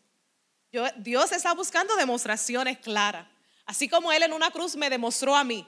Dios 0.99 1.33
está 1.33 1.53
buscando 1.53 1.97
demostraciones 1.97 2.79
claras. 2.79 3.27
Así 3.67 3.88
como 3.88 4.12
Él 4.12 4.23
en 4.23 4.33
una 4.33 4.53
cruz 4.53 4.77
me 4.77 4.88
demostró 4.88 5.35
a 5.35 5.43
mí 5.43 5.67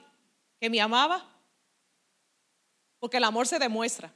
que 0.61 0.69
me 0.69 0.79
amaba, 0.79 1.27
porque 2.99 3.17
el 3.17 3.25
amor 3.25 3.47
se 3.47 3.59
demuestra. 3.59 4.13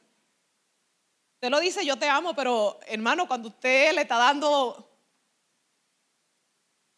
Usted 1.34 1.50
lo 1.50 1.60
dice, 1.60 1.86
yo 1.86 1.98
te 1.98 2.08
amo, 2.08 2.34
pero 2.34 2.80
hermano, 2.88 3.28
cuando 3.28 3.50
usted 3.50 3.94
le 3.94 4.04
está 4.04 4.16
dando, 4.16 4.90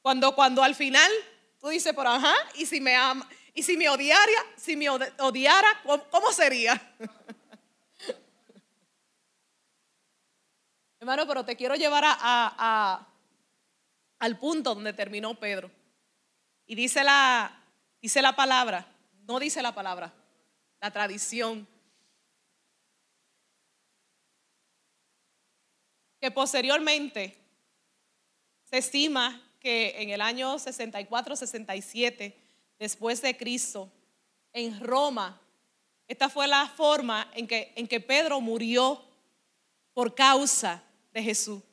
cuando, 0.04 0.36
cuando 0.36 0.62
al 0.62 0.76
final 0.76 1.12
tú 1.60 1.70
dices, 1.70 1.94
pero 1.96 2.10
ajá, 2.10 2.36
y 2.54 2.68
si 2.68 2.80
me 2.80 2.96
ama, 2.96 3.28
y 3.56 3.64
si 3.64 3.76
me 3.76 3.90
odiara, 3.90 4.46
si 4.56 4.76
me 4.76 4.88
odiara, 4.88 5.68
¿cómo 6.12 6.32
sería? 6.32 6.80
Hermano, 11.08 11.26
pero 11.26 11.46
te 11.46 11.56
quiero 11.56 11.76
llevar 11.76 12.04
a, 12.06 13.08
al 14.20 14.38
punto 14.38 14.76
donde 14.76 14.92
terminó 14.92 15.40
Pedro. 15.40 15.72
Y 16.66 16.76
dice 16.76 17.02
la, 17.02 17.64
dice 18.02 18.22
la 18.22 18.36
palabra, 18.36 18.86
no 19.26 19.40
dice 19.40 19.62
la 19.62 19.74
palabra, 19.74 20.14
la 20.82 20.92
tradición 20.92 21.66
que 26.20 26.30
posteriormente 26.30 27.38
se 28.66 28.80
estima 28.80 29.42
que 29.62 30.02
en 30.02 30.10
el 30.10 30.20
año 30.20 30.56
64-67 30.58 32.36
después 32.78 33.22
de 33.22 33.38
Cristo, 33.38 33.90
en 34.52 34.78
Roma, 34.82 35.40
esta 36.06 36.28
fue 36.28 36.50
la 36.50 36.68
forma 36.68 37.32
en 37.34 37.48
que, 37.48 37.72
en 37.78 37.88
que 37.88 38.02
Pedro 38.02 38.42
murió 38.42 39.02
por 39.94 40.14
causa 40.14 40.84
de 41.18 41.24
Jesús. 41.24 41.64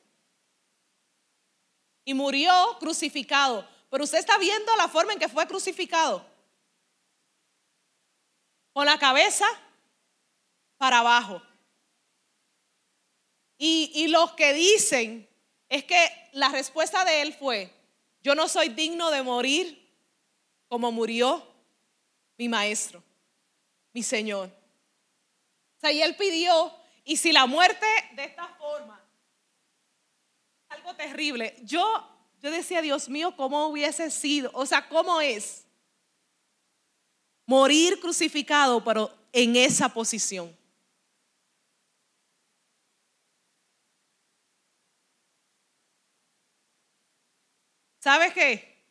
Y 2.03 2.13
murió 2.15 2.51
crucificado. 2.79 3.67
Pero 3.91 4.03
usted 4.03 4.17
está 4.17 4.37
viendo 4.39 4.75
la 4.75 4.87
forma 4.87 5.13
en 5.13 5.19
que 5.19 5.29
fue 5.29 5.45
crucificado. 5.47 6.25
Con 8.73 8.87
la 8.87 8.97
cabeza 8.97 9.45
para 10.77 10.99
abajo. 10.99 11.41
Y, 13.57 14.07
los 14.07 14.33
que 14.33 14.53
dicen 14.53 15.29
es 15.69 15.83
que 15.85 16.29
la 16.33 16.49
respuesta 16.49 17.05
de 17.05 17.21
él 17.21 17.33
fue, 17.33 17.71
yo 18.21 18.35
no 18.35 18.47
soy 18.49 18.69
digno 18.69 19.11
de 19.11 19.23
morir 19.23 19.81
como 20.67 20.91
murió 20.91 21.47
mi 22.37 22.49
maestro, 22.49 23.01
mi 23.93 24.03
Señor. 24.03 24.49
O 25.77 25.79
sea, 25.79 25.91
y 25.91 26.01
él 26.01 26.15
pidió, 26.17 26.73
y 27.05 27.15
si 27.15 27.31
la 27.31 27.45
muerte 27.45 27.85
de 28.15 28.25
esta 28.25 28.47
forma, 28.55 29.04
terrible, 30.93 31.55
yo, 31.63 31.83
yo 32.41 32.51
decía, 32.51 32.81
Dios 32.81 33.09
mío, 33.09 33.35
¿cómo 33.35 33.67
hubiese 33.67 34.11
sido? 34.11 34.51
O 34.53 34.65
sea, 34.65 34.87
¿cómo 34.87 35.21
es? 35.21 35.65
Morir 37.47 37.99
crucificado, 37.99 38.83
pero 38.83 39.11
en 39.31 39.55
esa 39.55 39.89
posición. 39.89 40.55
¿Sabes 47.99 48.33
qué? 48.33 48.85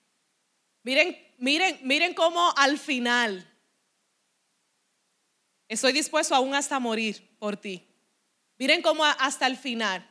Miren, 0.83 1.17
miren, 1.39 1.79
miren 1.83 2.15
cómo 2.15 2.53
al 2.57 2.79
final 2.79 3.49
estoy 5.69 5.93
dispuesto 5.93 6.35
aún 6.35 6.55
hasta 6.55 6.81
morir 6.81 7.37
por 7.39 7.57
ti. 7.57 7.87
Miren 8.59 8.83
cómo 8.83 9.05
hasta 9.05 9.47
el 9.47 9.57
final. 9.57 10.05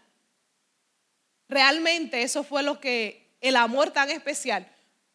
Realmente 1.53 2.23
eso 2.23 2.43
fue 2.43 2.63
lo 2.63 2.79
que 2.79 3.37
el 3.39 3.57
amor 3.57 3.91
tan 3.91 4.09
especial 4.09 4.67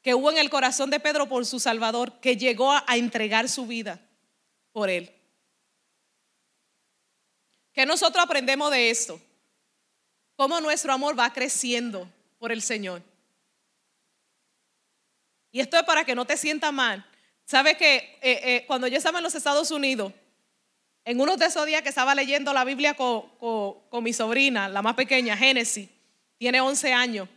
que 0.02 0.14
hubo 0.14 0.30
en 0.30 0.38
el 0.38 0.50
corazón 0.50 0.88
de 0.88 1.00
Pedro 1.00 1.28
por 1.28 1.44
su 1.44 1.58
Salvador, 1.58 2.20
que 2.20 2.36
llegó 2.36 2.70
a 2.70 2.96
entregar 2.96 3.48
su 3.48 3.66
vida 3.66 4.00
por 4.70 4.88
él. 4.88 5.12
¿Qué 7.72 7.84
nosotros 7.84 8.24
aprendemos 8.24 8.70
de 8.70 8.88
esto? 8.88 9.20
Cómo 10.36 10.60
nuestro 10.60 10.92
amor 10.92 11.18
va 11.18 11.32
creciendo 11.32 12.08
por 12.38 12.52
el 12.52 12.62
Señor. 12.62 13.02
Y 15.50 15.58
esto 15.58 15.76
es 15.76 15.82
para 15.82 16.04
que 16.04 16.14
no 16.14 16.24
te 16.24 16.36
sientas 16.36 16.72
mal. 16.72 17.04
¿Sabes 17.46 17.76
que 17.76 17.96
eh, 18.22 18.40
eh, 18.44 18.64
cuando 18.68 18.86
yo 18.86 18.96
estaba 18.96 19.18
en 19.18 19.24
los 19.24 19.34
Estados 19.34 19.72
Unidos, 19.72 20.12
en 21.04 21.20
uno 21.20 21.36
de 21.36 21.46
esos 21.46 21.66
días 21.66 21.82
que 21.82 21.88
estaba 21.88 22.14
leyendo 22.14 22.52
la 22.52 22.62
Biblia 22.62 22.94
con, 22.94 23.22
con 23.40 24.04
mi 24.04 24.12
sobrina, 24.12 24.68
la 24.68 24.82
más 24.82 24.94
pequeña, 24.94 25.36
Génesis, 25.36 25.88
tiene 26.38 26.60
11 26.60 26.92
años, 26.92 27.28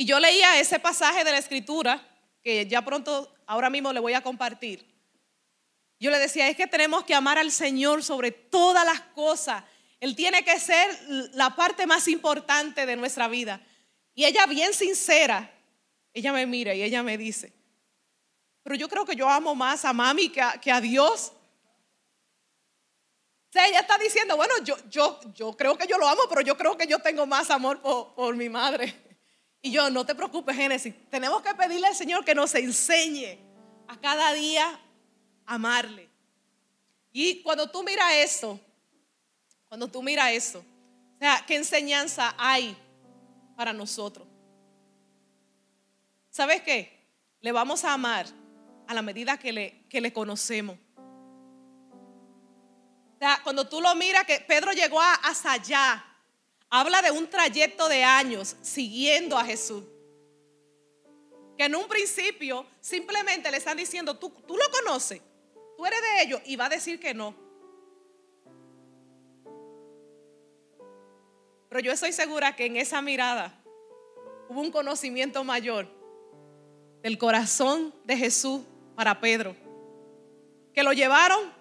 y 0.00 0.06
yo 0.06 0.18
leía 0.18 0.58
ese 0.58 0.78
pasaje 0.78 1.24
de 1.24 1.32
la 1.32 1.36
Escritura, 1.36 2.00
que 2.42 2.66
ya 2.66 2.82
pronto, 2.82 3.34
ahora 3.46 3.68
mismo 3.68 3.92
le 3.92 4.00
voy 4.00 4.14
a 4.14 4.22
compartir. 4.22 4.86
Yo 5.98 6.10
le 6.10 6.18
decía, 6.18 6.48
es 6.48 6.56
que 6.56 6.66
tenemos 6.66 7.04
que 7.04 7.14
amar 7.14 7.36
al 7.36 7.52
Señor 7.52 8.02
sobre 8.02 8.30
todas 8.30 8.86
las 8.86 9.00
cosas 9.00 9.62
Él 10.00 10.16
tiene 10.16 10.42
que 10.42 10.58
ser 10.58 10.98
la 11.34 11.54
parte 11.54 11.86
más 11.86 12.08
importante 12.08 12.86
de 12.86 12.96
nuestra 12.96 13.28
vida. 13.28 13.60
Y 14.14 14.24
ella 14.24 14.46
bien 14.46 14.72
sincera, 14.72 15.52
ella 16.14 16.32
me 16.32 16.46
mira 16.46 16.74
y 16.74 16.82
ella 16.82 17.02
me 17.02 17.18
dice, 17.18 17.52
pero 18.62 18.76
yo 18.76 18.88
creo 18.88 19.04
que 19.04 19.14
yo 19.14 19.28
amo 19.28 19.54
más 19.54 19.84
a 19.84 19.92
mami 19.92 20.30
que 20.30 20.40
a, 20.40 20.52
que 20.58 20.72
a 20.72 20.80
Dios. 20.80 21.32
O 23.50 23.52
sea, 23.52 23.66
ella 23.66 23.80
está 23.80 23.98
diciendo, 23.98 24.36
bueno, 24.36 24.54
yo, 24.62 24.76
yo, 24.88 25.18
yo 25.34 25.56
creo 25.56 25.76
que 25.76 25.88
yo 25.88 25.98
lo 25.98 26.06
amo, 26.06 26.22
pero 26.28 26.40
yo 26.40 26.56
creo 26.56 26.76
que 26.76 26.86
yo 26.86 27.00
tengo 27.00 27.26
más 27.26 27.50
amor 27.50 27.82
por, 27.82 28.14
por 28.14 28.36
mi 28.36 28.48
madre. 28.48 28.94
Y 29.60 29.72
yo, 29.72 29.90
no 29.90 30.06
te 30.06 30.14
preocupes, 30.14 30.54
Génesis, 30.54 30.94
tenemos 31.10 31.42
que 31.42 31.52
pedirle 31.54 31.88
al 31.88 31.96
Señor 31.96 32.24
que 32.24 32.32
nos 32.32 32.54
enseñe 32.54 33.38
a 33.88 34.00
cada 34.00 34.32
día 34.34 34.80
amarle. 35.44 36.08
Y 37.12 37.42
cuando 37.42 37.68
tú 37.68 37.82
miras 37.82 38.12
eso, 38.14 38.60
cuando 39.68 39.88
tú 39.88 40.00
miras 40.00 40.30
eso, 40.30 40.60
o 40.60 41.18
sea, 41.18 41.44
¿qué 41.44 41.56
enseñanza 41.56 42.32
hay 42.38 42.76
para 43.56 43.72
nosotros? 43.72 44.28
¿Sabes 46.30 46.62
qué? 46.62 47.04
Le 47.40 47.50
vamos 47.50 47.84
a 47.84 47.92
amar 47.94 48.26
a 48.86 48.94
la 48.94 49.02
medida 49.02 49.36
que 49.38 49.52
le, 49.52 49.84
que 49.88 50.00
le 50.00 50.12
conocemos. 50.12 50.78
Sea, 53.20 53.38
cuando 53.44 53.68
tú 53.68 53.82
lo 53.82 53.94
miras 53.96 54.24
que 54.24 54.40
Pedro 54.40 54.72
llegó 54.72 54.98
hasta 54.98 55.52
allá, 55.52 56.02
habla 56.70 57.02
de 57.02 57.10
un 57.10 57.28
trayecto 57.28 57.86
de 57.86 58.02
años 58.02 58.56
siguiendo 58.62 59.36
a 59.36 59.44
Jesús. 59.44 59.84
Que 61.58 61.64
en 61.66 61.74
un 61.74 61.86
principio 61.86 62.64
simplemente 62.80 63.50
le 63.50 63.58
están 63.58 63.76
diciendo, 63.76 64.16
tú, 64.16 64.30
tú 64.30 64.56
lo 64.56 64.64
conoces, 64.70 65.20
tú 65.76 65.84
eres 65.84 66.00
de 66.00 66.22
ellos, 66.22 66.40
y 66.46 66.56
va 66.56 66.64
a 66.64 66.68
decir 66.70 66.98
que 66.98 67.12
no. 67.12 67.34
Pero 71.68 71.80
yo 71.80 71.92
estoy 71.92 72.12
segura 72.12 72.56
que 72.56 72.64
en 72.64 72.78
esa 72.78 73.02
mirada 73.02 73.62
hubo 74.48 74.62
un 74.62 74.72
conocimiento 74.72 75.44
mayor 75.44 75.86
del 77.02 77.18
corazón 77.18 77.94
de 78.04 78.16
Jesús 78.16 78.62
para 78.96 79.20
Pedro. 79.20 79.54
Que 80.72 80.82
lo 80.82 80.94
llevaron, 80.94 81.59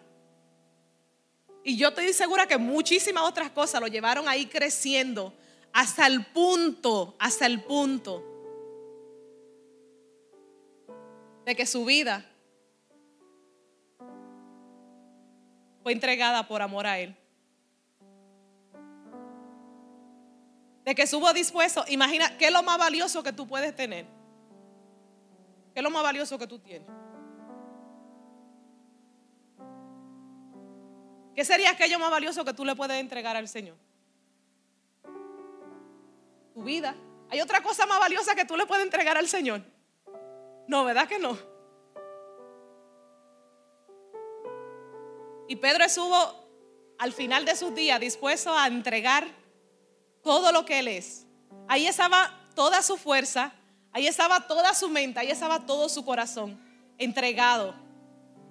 y 1.63 1.77
yo 1.77 1.89
estoy 1.89 2.13
segura 2.13 2.47
que 2.47 2.57
muchísimas 2.57 3.23
otras 3.23 3.51
cosas 3.51 3.81
lo 3.81 3.87
llevaron 3.87 4.27
ahí 4.27 4.45
creciendo 4.45 5.33
hasta 5.73 6.07
el 6.07 6.25
punto, 6.27 7.15
hasta 7.19 7.45
el 7.45 7.63
punto 7.63 8.23
de 11.45 11.55
que 11.55 11.65
su 11.65 11.85
vida 11.85 12.25
fue 15.83 15.93
entregada 15.93 16.47
por 16.47 16.61
amor 16.61 16.87
a 16.87 16.99
Él. 16.99 17.15
De 20.85 20.95
que 20.95 21.03
estuvo 21.03 21.31
dispuesto, 21.33 21.83
imagina, 21.87 22.37
¿qué 22.37 22.47
es 22.47 22.51
lo 22.51 22.63
más 22.63 22.77
valioso 22.77 23.21
que 23.21 23.33
tú 23.33 23.47
puedes 23.47 23.75
tener? 23.75 24.05
¿Qué 25.73 25.79
es 25.79 25.83
lo 25.83 25.91
más 25.91 26.03
valioso 26.03 26.37
que 26.37 26.47
tú 26.47 26.59
tienes? 26.59 26.89
¿Qué 31.39 31.45
sería 31.45 31.69
aquello 31.69 31.97
más 31.99 32.11
valioso 32.11 32.43
que 32.43 32.53
tú 32.53 32.65
le 32.65 32.75
puedes 32.75 32.99
entregar 32.99 33.37
al 33.37 33.47
Señor? 33.47 33.77
Tu 36.53 36.61
vida. 36.61 36.97
¿Hay 37.29 37.39
otra 37.39 37.63
cosa 37.63 37.85
más 37.85 37.97
valiosa 37.97 38.35
que 38.35 38.43
tú 38.43 38.57
le 38.57 38.65
puedes 38.65 38.83
entregar 38.83 39.15
al 39.15 39.25
Señor? 39.25 39.61
No, 40.67 40.83
¿verdad 40.83 41.07
que 41.07 41.17
no? 41.17 41.37
Y 45.47 45.55
Pedro 45.55 45.85
estuvo 45.85 46.17
al 46.97 47.13
final 47.13 47.45
de 47.45 47.55
sus 47.55 47.73
días 47.73 48.01
dispuesto 48.01 48.53
a 48.53 48.67
entregar 48.67 49.25
todo 50.21 50.51
lo 50.51 50.65
que 50.65 50.79
él 50.79 50.89
es. 50.89 51.25
Ahí 51.69 51.87
estaba 51.87 52.37
toda 52.53 52.81
su 52.81 52.97
fuerza, 52.97 53.53
ahí 53.93 54.07
estaba 54.07 54.45
toda 54.45 54.73
su 54.73 54.89
mente, 54.89 55.21
ahí 55.21 55.31
estaba 55.31 55.65
todo 55.65 55.87
su 55.87 56.03
corazón 56.03 56.59
entregado 56.97 57.75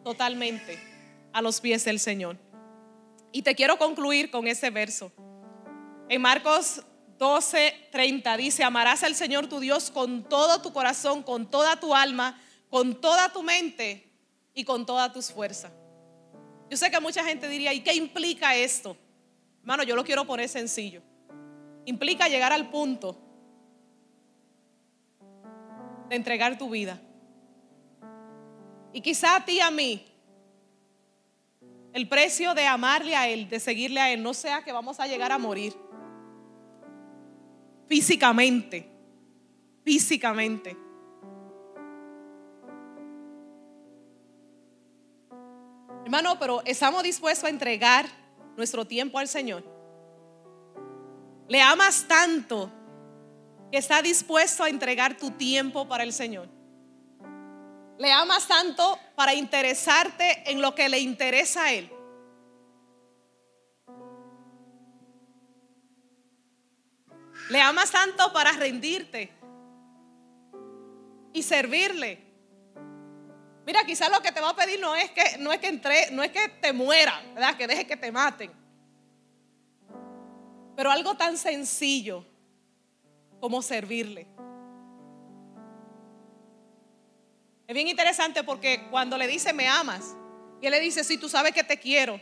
totalmente 0.02 0.82
a 1.34 1.42
los 1.42 1.60
pies 1.60 1.84
del 1.84 2.00
Señor. 2.00 2.47
Y 3.32 3.42
te 3.42 3.54
quiero 3.54 3.78
concluir 3.78 4.30
con 4.30 4.46
ese 4.46 4.70
verso. 4.70 5.12
En 6.08 6.22
Marcos 6.22 6.82
12, 7.18 7.88
30 7.90 8.36
dice, 8.36 8.64
amarás 8.64 9.02
al 9.02 9.14
Señor 9.14 9.48
tu 9.48 9.60
Dios 9.60 9.90
con 9.90 10.24
todo 10.28 10.62
tu 10.62 10.72
corazón, 10.72 11.22
con 11.22 11.50
toda 11.50 11.78
tu 11.78 11.94
alma, 11.94 12.40
con 12.70 13.00
toda 13.00 13.32
tu 13.32 13.42
mente 13.42 14.10
y 14.54 14.64
con 14.64 14.86
todas 14.86 15.12
tus 15.12 15.30
fuerzas. 15.30 15.72
Yo 16.70 16.76
sé 16.76 16.90
que 16.90 17.00
mucha 17.00 17.24
gente 17.24 17.48
diría, 17.48 17.72
¿y 17.72 17.80
qué 17.80 17.94
implica 17.94 18.54
esto? 18.54 18.96
Hermano, 19.60 19.82
yo 19.82 19.96
lo 19.96 20.04
quiero 20.04 20.26
poner 20.26 20.48
sencillo. 20.48 21.02
Implica 21.84 22.28
llegar 22.28 22.52
al 22.52 22.70
punto 22.70 23.16
de 26.08 26.16
entregar 26.16 26.56
tu 26.56 26.70
vida. 26.70 27.00
Y 28.92 29.00
quizá 29.00 29.36
a 29.36 29.44
ti 29.44 29.52
y 29.52 29.60
a 29.60 29.70
mí, 29.70 30.06
el 31.98 32.08
precio 32.08 32.54
de 32.54 32.64
amarle 32.64 33.16
a 33.16 33.28
Él, 33.28 33.48
de 33.48 33.58
seguirle 33.58 33.98
a 34.00 34.12
Él, 34.12 34.22
no 34.22 34.32
sea 34.32 34.62
que 34.62 34.70
vamos 34.70 35.00
a 35.00 35.08
llegar 35.08 35.32
a 35.32 35.38
morir 35.38 35.74
físicamente, 37.88 38.88
físicamente. 39.82 40.76
Hermano, 46.04 46.38
pero 46.38 46.62
estamos 46.64 47.02
dispuestos 47.02 47.44
a 47.46 47.50
entregar 47.50 48.06
nuestro 48.56 48.84
tiempo 48.86 49.18
al 49.18 49.26
Señor. 49.26 49.64
Le 51.48 51.60
amas 51.60 52.06
tanto 52.06 52.70
que 53.72 53.78
está 53.78 54.02
dispuesto 54.02 54.62
a 54.62 54.68
entregar 54.68 55.16
tu 55.16 55.32
tiempo 55.32 55.88
para 55.88 56.04
el 56.04 56.12
Señor. 56.12 56.57
Le 57.98 58.12
amas 58.12 58.46
tanto 58.46 58.98
para 59.16 59.34
interesarte 59.34 60.50
en 60.50 60.62
lo 60.62 60.74
que 60.74 60.88
le 60.88 61.00
interesa 61.00 61.64
a 61.64 61.72
Él. 61.72 61.90
Le 67.50 67.60
amas 67.60 67.90
tanto 67.90 68.32
para 68.32 68.52
rendirte 68.52 69.32
y 71.32 71.42
servirle. 71.42 72.24
Mira, 73.66 73.84
quizás 73.84 74.10
lo 74.10 74.22
que 74.22 74.32
te 74.32 74.40
va 74.40 74.50
a 74.50 74.56
pedir 74.56 74.80
no 74.80 74.94
es 74.94 75.10
que, 75.10 75.38
no 75.38 75.52
es 75.52 75.58
que 75.58 75.68
entre, 75.68 76.10
no 76.12 76.22
es 76.22 76.30
que 76.30 76.48
te 76.48 76.72
muera, 76.72 77.20
¿verdad? 77.34 77.56
Que 77.56 77.66
deje 77.66 77.86
que 77.86 77.96
te 77.96 78.12
maten. 78.12 78.52
Pero 80.76 80.90
algo 80.92 81.16
tan 81.16 81.36
sencillo 81.36 82.24
como 83.40 83.60
servirle. 83.60 84.37
Es 87.68 87.74
bien 87.74 87.86
interesante 87.86 88.42
porque 88.42 88.88
cuando 88.90 89.18
le 89.18 89.26
dice 89.26 89.52
me 89.52 89.68
amas 89.68 90.16
y 90.58 90.66
él 90.66 90.72
le 90.72 90.80
dice, 90.80 91.04
si 91.04 91.18
tú 91.18 91.28
sabes 91.28 91.52
que 91.52 91.62
te 91.62 91.78
quiero, 91.78 92.18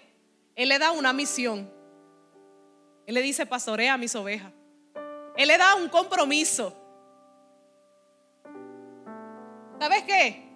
él 0.57 0.69
le 0.69 0.79
da 0.81 0.91
una 0.91 1.13
misión. 1.13 1.73
Él 3.07 3.15
le 3.15 3.23
dice, 3.23 3.47
pastorea 3.47 3.95
a 3.95 3.97
mis 3.97 4.13
ovejas. 4.17 4.53
Él 5.37 5.47
le 5.47 5.57
da 5.57 5.77
un 5.77 5.89
compromiso. 5.89 6.77
¿Sabes 9.79 10.03
qué? 10.03 10.49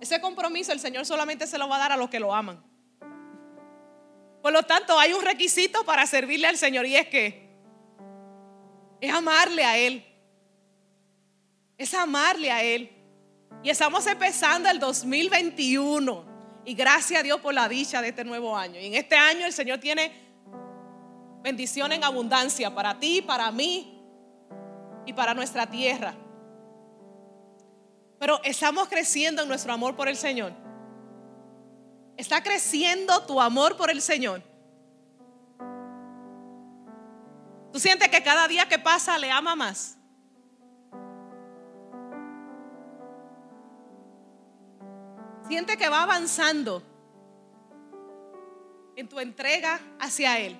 Ese 0.00 0.20
compromiso 0.20 0.70
el 0.70 0.78
Señor 0.78 1.04
solamente 1.04 1.48
se 1.48 1.58
lo 1.58 1.68
va 1.68 1.74
a 1.74 1.80
dar 1.80 1.92
a 1.92 1.96
los 1.96 2.08
que 2.08 2.20
lo 2.20 2.32
aman. 2.32 2.62
Por 4.40 4.52
lo 4.52 4.62
tanto, 4.62 4.96
hay 5.00 5.14
un 5.14 5.24
requisito 5.24 5.84
para 5.84 6.06
servirle 6.06 6.46
al 6.46 6.56
Señor 6.56 6.86
y 6.86 6.94
es 6.94 7.08
que 7.08 7.50
es 9.00 9.12
amarle 9.12 9.64
a 9.64 9.76
Él. 9.76 10.06
Es 11.76 11.92
amarle 11.92 12.52
a 12.52 12.62
Él. 12.62 12.97
Y 13.62 13.70
estamos 13.70 14.06
empezando 14.06 14.68
el 14.68 14.78
2021. 14.78 16.24
Y 16.64 16.74
gracias 16.74 17.20
a 17.20 17.22
Dios 17.22 17.40
por 17.40 17.54
la 17.54 17.68
dicha 17.68 18.00
de 18.00 18.08
este 18.08 18.24
nuevo 18.24 18.56
año. 18.56 18.78
Y 18.78 18.86
en 18.86 18.94
este 18.94 19.16
año 19.16 19.46
el 19.46 19.52
Señor 19.52 19.78
tiene 19.78 20.12
bendición 21.42 21.92
en 21.92 22.04
abundancia 22.04 22.74
para 22.74 22.98
ti, 22.98 23.22
para 23.22 23.50
mí 23.50 24.02
y 25.06 25.12
para 25.12 25.34
nuestra 25.34 25.66
tierra. 25.66 26.14
Pero 28.18 28.40
estamos 28.44 28.88
creciendo 28.88 29.42
en 29.42 29.48
nuestro 29.48 29.72
amor 29.72 29.96
por 29.96 30.08
el 30.08 30.16
Señor. 30.16 30.52
Está 32.16 32.42
creciendo 32.42 33.22
tu 33.26 33.40
amor 33.40 33.76
por 33.76 33.90
el 33.90 34.02
Señor. 34.02 34.42
Tú 37.72 37.78
sientes 37.78 38.08
que 38.08 38.22
cada 38.22 38.48
día 38.48 38.68
que 38.68 38.78
pasa 38.78 39.18
le 39.18 39.30
ama 39.30 39.54
más. 39.54 39.97
Siente 45.48 45.78
que 45.78 45.88
va 45.88 46.02
avanzando 46.02 46.82
en 48.94 49.08
tu 49.08 49.18
entrega 49.18 49.80
hacia 49.98 50.38
Él. 50.38 50.58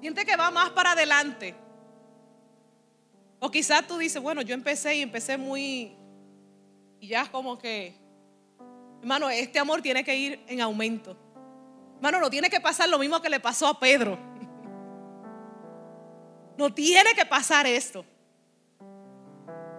Siente 0.00 0.24
que 0.24 0.36
va 0.36 0.50
más 0.50 0.70
para 0.70 0.92
adelante. 0.92 1.54
O 3.38 3.50
quizás 3.50 3.86
tú 3.86 3.98
dices, 3.98 4.20
bueno, 4.20 4.42
yo 4.42 4.54
empecé 4.54 4.96
y 4.96 5.02
empecé 5.02 5.36
muy... 5.36 5.94
Y 6.98 7.08
ya 7.08 7.30
como 7.30 7.58
que, 7.58 7.94
hermano, 9.00 9.28
este 9.30 9.58
amor 9.60 9.80
tiene 9.82 10.02
que 10.02 10.16
ir 10.16 10.44
en 10.48 10.60
aumento. 10.60 11.16
Hermano, 11.96 12.20
no 12.20 12.30
tiene 12.30 12.50
que 12.50 12.60
pasar 12.60 12.88
lo 12.88 12.98
mismo 12.98 13.22
que 13.22 13.30
le 13.30 13.38
pasó 13.38 13.68
a 13.68 13.78
Pedro. 13.78 14.18
No 16.58 16.72
tiene 16.72 17.12
que 17.14 17.26
pasar 17.26 17.66
esto. 17.66 18.02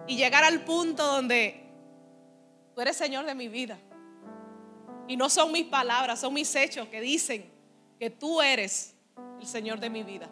Y 0.06 0.16
llegar 0.16 0.44
al 0.44 0.64
punto 0.64 1.04
donde 1.04 1.67
tú 2.78 2.82
eres 2.82 2.96
Señor 2.96 3.26
de 3.26 3.34
mi 3.34 3.48
vida. 3.48 3.76
Y 5.08 5.16
no 5.16 5.28
son 5.28 5.50
mis 5.50 5.64
palabras, 5.64 6.20
son 6.20 6.32
mis 6.32 6.54
hechos 6.54 6.86
que 6.86 7.00
dicen 7.00 7.50
que 7.98 8.08
tú 8.08 8.40
eres 8.40 8.94
el 9.40 9.46
Señor 9.48 9.80
de 9.80 9.90
mi 9.90 10.04
vida. 10.04 10.28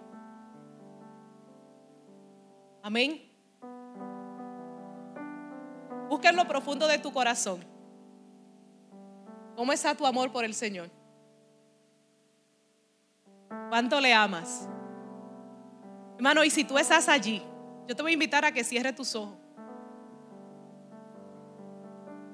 Amén. 2.85 3.21
Busca 6.09 6.29
en 6.29 6.37
lo 6.37 6.47
profundo 6.47 6.87
de 6.87 7.01
tu 7.01 7.13
corazón. 7.13 7.65
¿Cómo 9.57 9.73
está 9.73 9.97
tu 9.97 10.07
amor 10.07 10.31
por 10.31 10.45
el 10.45 10.55
Señor? 10.55 10.89
¿Cuánto 13.71 14.01
le 14.01 14.15
amas? 14.15 14.69
Hermano, 16.15 16.45
y 16.45 16.51
si 16.51 16.63
tú 16.63 16.79
estás 16.79 17.09
allí, 17.09 17.43
yo 17.89 17.97
te 17.97 18.03
voy 18.03 18.13
a 18.13 18.15
invitar 18.15 18.45
a 18.45 18.53
que 18.53 18.63
cierre 18.63 18.93
tus 18.93 19.17
ojos. 19.17 19.46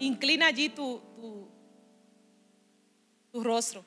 Inclina 0.03 0.47
allí 0.49 0.69
tu, 0.69 1.01
tu, 3.31 3.45
rostro. 3.45 3.85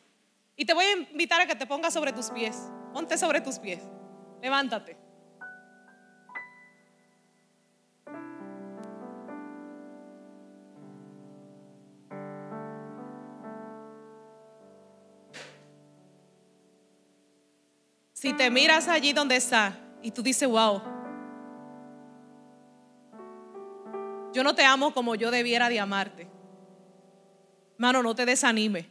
Y 0.56 0.64
te 0.64 0.74
voy 0.74 0.86
a 0.86 0.94
invitar 0.94 1.42
a 1.42 1.46
que 1.46 1.56
te 1.56 1.68
pongas 1.68 1.94
sobre 1.94 2.14
tus 2.14 2.30
pies. 2.30 2.56
Ponte 2.94 3.18
sobre 3.18 3.42
tus 3.42 3.60
pies. 3.60 3.84
Levántate. 4.42 4.96
Si 18.14 18.32
te 18.32 18.50
miras 18.50 18.88
allí 18.88 19.12
donde 19.12 19.36
está 19.36 19.78
y 20.02 20.12
tú 20.12 20.24
dices, 20.24 20.48
wow, 20.48 20.82
yo 24.36 24.44
no 24.44 24.54
te 24.54 24.66
amo 24.66 24.94
como 24.94 25.16
yo 25.16 25.32
debiera 25.32 25.70
de 25.70 25.80
amarte. 25.80 26.28
Mano, 27.78 28.04
no 28.04 28.14
te 28.14 28.26
desanime. 28.26 28.86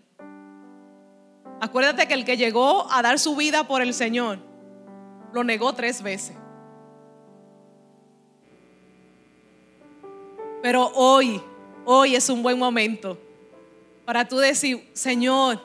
Acuérdate 1.61 2.09
que 2.09 2.15
el 2.15 2.25
que 2.25 2.39
llegó 2.39 2.91
a 2.91 3.03
dar 3.03 3.19
su 3.19 3.37
vida 3.37 3.69
por 3.69 3.83
el 3.83 3.93
Señor 3.93 4.39
lo 5.35 5.45
negó 5.45 5.75
tres 5.75 6.03
veces. 6.03 6.35
Pero 10.63 10.91
hoy, 10.95 11.43
hoy 11.85 12.17
es 12.17 12.31
un 12.31 12.43
buen 12.43 12.59
momento 12.59 13.19
para 14.07 14.27
tú 14.27 14.39
decir, 14.39 14.91
Señor, 14.95 15.61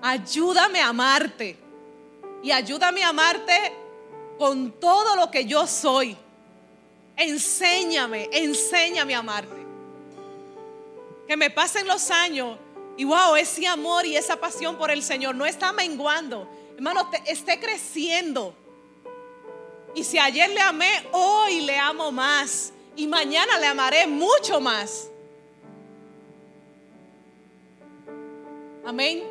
ayúdame 0.00 0.80
a 0.80 0.90
amarte 0.90 1.58
y 2.44 2.52
ayúdame 2.52 3.02
a 3.02 3.08
amarte 3.08 3.72
con 4.38 4.70
todo 4.78 5.16
lo 5.16 5.32
que 5.32 5.46
yo 5.46 5.66
soy. 5.66 6.16
Enséñame, 7.18 8.30
enséñame 8.32 9.14
a 9.14 9.18
amarte. 9.18 9.66
Que 11.26 11.36
me 11.36 11.50
pasen 11.50 11.86
los 11.86 12.10
años 12.10 12.56
y 12.96 13.04
wow, 13.04 13.36
ese 13.36 13.66
amor 13.66 14.06
y 14.06 14.16
esa 14.16 14.36
pasión 14.36 14.76
por 14.76 14.90
el 14.90 15.02
Señor 15.02 15.34
no 15.34 15.44
está 15.44 15.72
menguando. 15.72 16.48
Hermano, 16.74 17.10
esté 17.26 17.60
creciendo. 17.60 18.54
Y 19.94 20.04
si 20.04 20.18
ayer 20.18 20.48
le 20.50 20.60
amé, 20.60 21.06
hoy 21.12 21.60
le 21.60 21.76
amo 21.76 22.10
más. 22.12 22.72
Y 22.96 23.06
mañana 23.06 23.58
le 23.58 23.66
amaré 23.66 24.06
mucho 24.06 24.60
más. 24.60 25.08
Amén. 28.84 29.22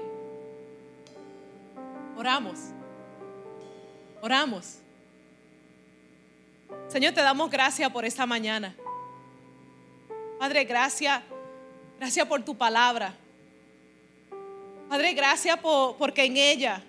Oramos. 2.18 2.60
Oramos. 4.22 4.78
Señor, 6.88 7.14
te 7.14 7.22
damos 7.22 7.50
gracias 7.50 7.90
por 7.92 8.06
esta 8.06 8.26
mañana. 8.26 8.76
Padre, 10.40 10.64
gracias. 10.64 11.22
Gracias 12.00 12.26
por 12.28 12.44
tu 12.44 12.56
palabra. 12.56 13.14
Padre, 14.90 15.14
gracias 15.14 15.58
por, 15.60 15.98
porque 15.98 16.26
en 16.26 16.38
ella, 16.38 16.82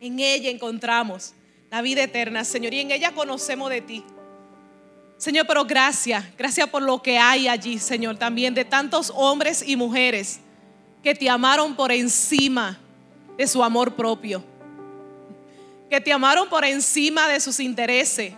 en 0.00 0.20
ella 0.20 0.50
encontramos 0.50 1.32
la 1.70 1.82
vida 1.82 2.02
eterna, 2.02 2.44
Señor, 2.44 2.74
y 2.74 2.80
en 2.80 2.90
ella 2.90 3.12
conocemos 3.12 3.70
de 3.70 3.80
ti. 3.80 4.04
Señor, 5.16 5.46
pero 5.46 5.64
gracias, 5.64 6.24
gracias 6.36 6.68
por 6.68 6.82
lo 6.82 7.02
que 7.02 7.18
hay 7.18 7.48
allí, 7.48 7.78
Señor, 7.78 8.16
también 8.18 8.54
de 8.54 8.64
tantos 8.64 9.12
hombres 9.16 9.64
y 9.66 9.74
mujeres 9.74 10.40
que 11.02 11.14
te 11.14 11.28
amaron 11.28 11.74
por 11.74 11.90
encima 11.90 12.78
de 13.36 13.46
su 13.46 13.64
amor 13.64 13.94
propio 13.96 14.44
que 15.88 16.00
te 16.00 16.12
amaron 16.12 16.48
por 16.48 16.64
encima 16.64 17.28
de 17.28 17.40
sus 17.40 17.60
intereses. 17.60 18.34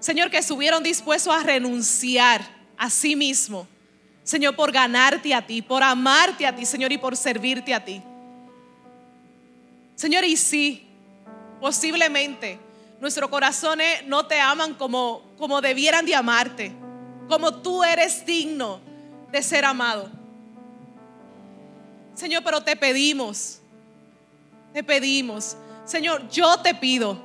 Señor, 0.00 0.30
que 0.30 0.38
estuvieron 0.38 0.82
dispuestos 0.82 1.34
a 1.34 1.42
renunciar 1.42 2.42
a 2.76 2.90
sí 2.90 3.16
mismo. 3.16 3.66
Señor, 4.22 4.56
por 4.56 4.72
ganarte 4.72 5.32
a 5.34 5.46
ti, 5.46 5.62
por 5.62 5.82
amarte 5.82 6.46
a 6.46 6.54
ti, 6.54 6.66
Señor, 6.66 6.92
y 6.92 6.98
por 6.98 7.16
servirte 7.16 7.72
a 7.72 7.84
ti. 7.84 8.02
Señor, 9.94 10.24
y 10.24 10.36
sí, 10.36 10.86
posiblemente 11.60 12.58
nuestros 13.00 13.30
corazones 13.30 14.06
no 14.06 14.26
te 14.26 14.40
aman 14.40 14.74
como, 14.74 15.22
como 15.38 15.60
debieran 15.60 16.04
de 16.04 16.14
amarte, 16.14 16.72
como 17.28 17.54
tú 17.62 17.84
eres 17.84 18.26
digno 18.26 18.80
de 19.30 19.42
ser 19.42 19.64
amado. 19.64 20.10
Señor, 22.14 22.42
pero 22.42 22.62
te 22.62 22.74
pedimos, 22.76 23.60
te 24.72 24.82
pedimos 24.82 25.56
Señor, 25.86 26.28
yo 26.28 26.58
te 26.58 26.74
pido, 26.74 27.16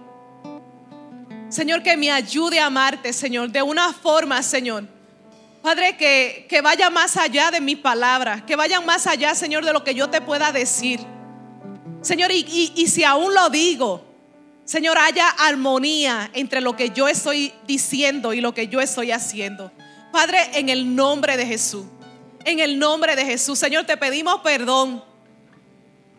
Señor, 1.52 1.84
que 1.84 1.96
me 1.96 2.10
ayude 2.10 2.60
a 2.60 2.66
amarte, 2.66 3.14
Señor, 3.14 3.52
de 3.52 3.62
una 3.62 3.94
forma, 3.94 4.42
Señor. 4.42 4.86
Padre, 5.62 5.96
que, 5.98 6.48
que 6.50 6.62
vaya 6.62 6.90
más 6.90 7.18
allá 7.18 7.52
de 7.52 7.62
mis 7.62 7.78
palabras, 7.78 8.42
que 8.42 8.56
vayan 8.56 8.84
más 8.86 9.06
allá, 9.06 9.36
Señor, 9.36 9.64
de 9.64 9.74
lo 9.74 9.84
que 9.84 9.94
yo 9.94 10.10
te 10.10 10.22
pueda 10.22 10.52
decir. 10.52 11.00
Señor, 12.02 12.32
y, 12.32 12.74
y 12.76 12.88
si 12.88 13.04
aún 13.04 13.36
lo 13.36 13.50
digo, 13.50 14.04
Señor, 14.66 14.98
haya 14.98 15.30
armonía 15.30 16.32
entre 16.34 16.62
lo 16.62 16.76
que 16.76 16.90
yo 16.90 17.08
estoy 17.08 17.54
diciendo 17.68 18.34
y 18.34 18.42
lo 18.42 18.56
que 18.56 18.68
yo 18.68 18.82
estoy 18.82 19.12
haciendo. 19.12 19.72
Padre, 20.12 20.40
en 20.54 20.70
el 20.70 20.96
nombre 20.96 21.38
de 21.38 21.46
Jesús, 21.46 21.86
en 22.44 22.60
el 22.60 22.80
nombre 22.80 23.16
de 23.16 23.26
Jesús, 23.26 23.60
Señor, 23.60 23.86
te 23.86 23.98
pedimos 23.98 24.42
perdón 24.42 25.12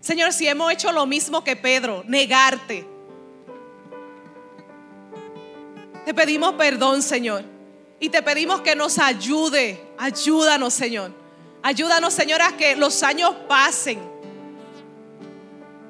Señor, 0.03 0.33
si 0.33 0.49
hemos 0.49 0.73
hecho 0.73 0.91
lo 0.91 1.07
mismo 1.07 1.45
que 1.45 1.55
Pedro, 1.55 2.03
negarte. 2.09 2.85
Te 6.05 6.15
pedimos 6.15 6.55
perdón, 6.55 7.03
Señor. 7.03 7.45
Y 8.01 8.09
te 8.09 8.23
pedimos 8.23 8.63
que 8.63 8.75
nos 8.75 8.99
ayude. 8.99 9.81
Ayúdanos, 9.97 10.75
Señor. 10.75 11.13
Ayúdanos, 11.63 12.13
Señor, 12.13 12.43
a 12.43 12.57
que 12.57 12.75
los 12.75 13.03
años 13.05 13.33
pasen. 13.47 14.01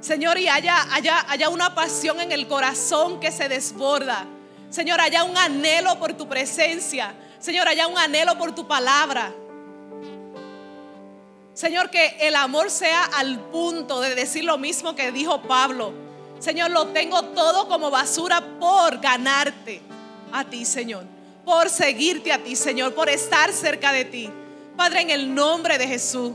Señor, 0.01 0.37
y 0.37 0.49
haya, 0.49 0.77
haya, 0.93 1.25
haya 1.29 1.49
una 1.49 1.75
pasión 1.75 2.21
en 2.21 2.33
el 2.33 2.47
corazón 2.47 3.21
que 3.21 3.33
se 3.33 3.49
desborda. 3.49 4.27
Señor, 4.69 5.01
haya 5.01 5.25
un 5.25 5.39
anhelo 5.39 5.99
por 5.99 6.13
tu 6.13 6.29
presencia. 6.29 7.15
Señor, 7.39 7.67
haya 7.67 7.87
un 7.87 7.97
anhelo 7.97 8.37
por 8.37 8.55
tu 8.55 8.67
palabra. 8.69 9.33
Señor, 11.55 11.89
que 11.89 12.19
el 12.21 12.37
amor 12.37 12.71
sea 12.71 13.05
al 13.05 13.39
punto 13.39 14.01
de 14.03 14.15
decir 14.15 14.45
lo 14.45 14.59
mismo 14.59 14.95
que 14.95 15.13
dijo 15.13 15.41
Pablo. 15.43 15.95
Señor, 16.41 16.71
lo 16.71 16.89
tengo 16.89 17.23
todo 17.27 17.69
como 17.69 17.91
basura 17.91 18.43
por 18.61 19.01
ganarte 19.01 19.92
a 20.33 20.45
ti, 20.45 20.65
Señor. 20.65 21.05
Por 21.45 21.69
seguirte 21.69 22.33
a 22.33 22.39
ti, 22.39 22.57
Señor. 22.57 22.95
Por 22.95 23.09
estar 23.09 23.53
cerca 23.53 23.93
de 23.93 24.05
ti. 24.05 24.31
Padre, 24.77 25.03
en 25.03 25.11
el 25.11 25.35
nombre 25.35 25.79
de 25.79 25.87
Jesús. 25.87 26.33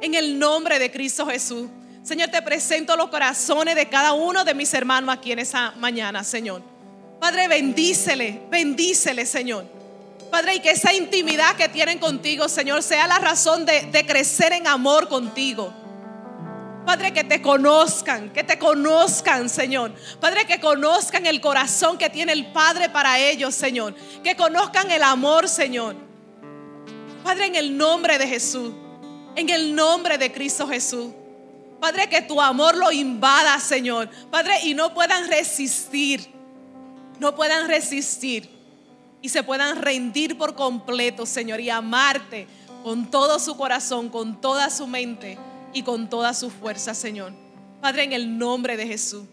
En 0.00 0.14
el 0.14 0.38
nombre 0.38 0.78
de 0.78 0.90
Cristo 0.90 1.26
Jesús. 1.26 1.68
Señor, 2.02 2.28
te 2.28 2.40
presento 2.42 2.96
los 2.96 3.08
corazones 3.08 3.74
de 3.74 3.88
cada 3.88 4.12
uno 4.12 4.44
de 4.44 4.54
mis 4.54 4.72
hermanos 4.74 5.12
aquí 5.12 5.32
en 5.32 5.40
esa 5.40 5.72
mañana, 5.72 6.22
Señor. 6.22 6.62
Padre, 7.20 7.48
bendícele, 7.48 8.42
bendícele, 8.48 9.26
Señor. 9.26 9.64
Padre, 10.30 10.56
y 10.56 10.60
que 10.60 10.70
esa 10.70 10.92
intimidad 10.92 11.56
que 11.56 11.68
tienen 11.68 11.98
contigo, 11.98 12.48
Señor, 12.48 12.82
sea 12.82 13.06
la 13.06 13.18
razón 13.18 13.64
de, 13.64 14.04
crecer 14.06 14.52
en 14.52 14.66
amor 14.66 15.08
contigo. 15.08 15.72
Padre, 16.86 17.12
que 17.12 17.24
te 17.24 17.42
conozcan, 17.42 18.30
que 18.32 18.44
te 18.44 18.60
conozcan, 18.60 19.48
Señor. 19.48 19.92
Padre, 20.20 20.46
que 20.46 20.60
conozcan 20.60 21.26
el 21.26 21.40
corazón 21.40 21.98
que 21.98 22.08
tiene 22.08 22.32
el 22.32 22.52
Padre 22.52 22.88
para 22.88 23.18
ellos, 23.18 23.56
Señor. 23.56 23.92
Que 24.22 24.36
conozcan 24.36 24.88
el 24.92 25.02
amor, 25.02 25.48
Señor. 25.48 25.96
Padre, 27.24 27.46
en 27.46 27.56
el 27.56 27.76
nombre 27.76 28.18
de 28.18 28.28
Jesús, 28.28 28.72
en 29.34 29.48
el 29.48 29.74
nombre 29.74 30.16
de 30.16 30.30
Cristo 30.30 30.68
Jesús. 30.68 31.08
Padre, 31.80 32.08
que 32.08 32.22
tu 32.22 32.40
amor 32.40 32.76
lo 32.76 32.92
invada, 32.92 33.58
Señor. 33.58 34.08
Padre, 34.30 34.60
y 34.62 34.72
no 34.72 34.94
puedan 34.94 35.26
resistir. 35.28 36.30
No 37.18 37.34
puedan 37.34 37.66
resistir 37.66 38.48
y 39.22 39.28
se 39.28 39.42
puedan 39.42 39.82
rendir 39.82 40.38
por 40.38 40.54
completo, 40.54 41.26
Señor, 41.26 41.58
y 41.58 41.68
amarte 41.68 42.46
con 42.84 43.10
todo 43.10 43.40
su 43.40 43.56
corazón, 43.56 44.08
con 44.08 44.40
toda 44.40 44.70
su 44.70 44.86
mente 44.86 45.36
y 45.76 45.82
con 45.82 46.08
toda 46.08 46.32
su 46.32 46.48
fuerza, 46.48 46.94
Señor. 46.94 47.34
Padre, 47.82 48.04
en 48.04 48.14
el 48.14 48.38
nombre 48.38 48.78
de 48.78 48.86
Jesús, 48.86 49.24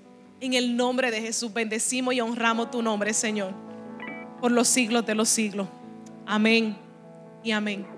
en 0.42 0.54
el 0.54 0.76
nombre 0.76 1.10
de 1.10 1.22
Jesús, 1.22 1.54
bendecimos 1.54 2.14
y 2.14 2.20
honramos 2.20 2.70
tu 2.70 2.82
nombre, 2.82 3.14
Señor, 3.14 3.54
por 4.42 4.52
los 4.52 4.68
siglos 4.68 5.06
de 5.06 5.16
los 5.16 5.30
siglos. 5.30 5.70
Amén 6.26 6.76
y 7.46 7.52
amén. 7.52 7.93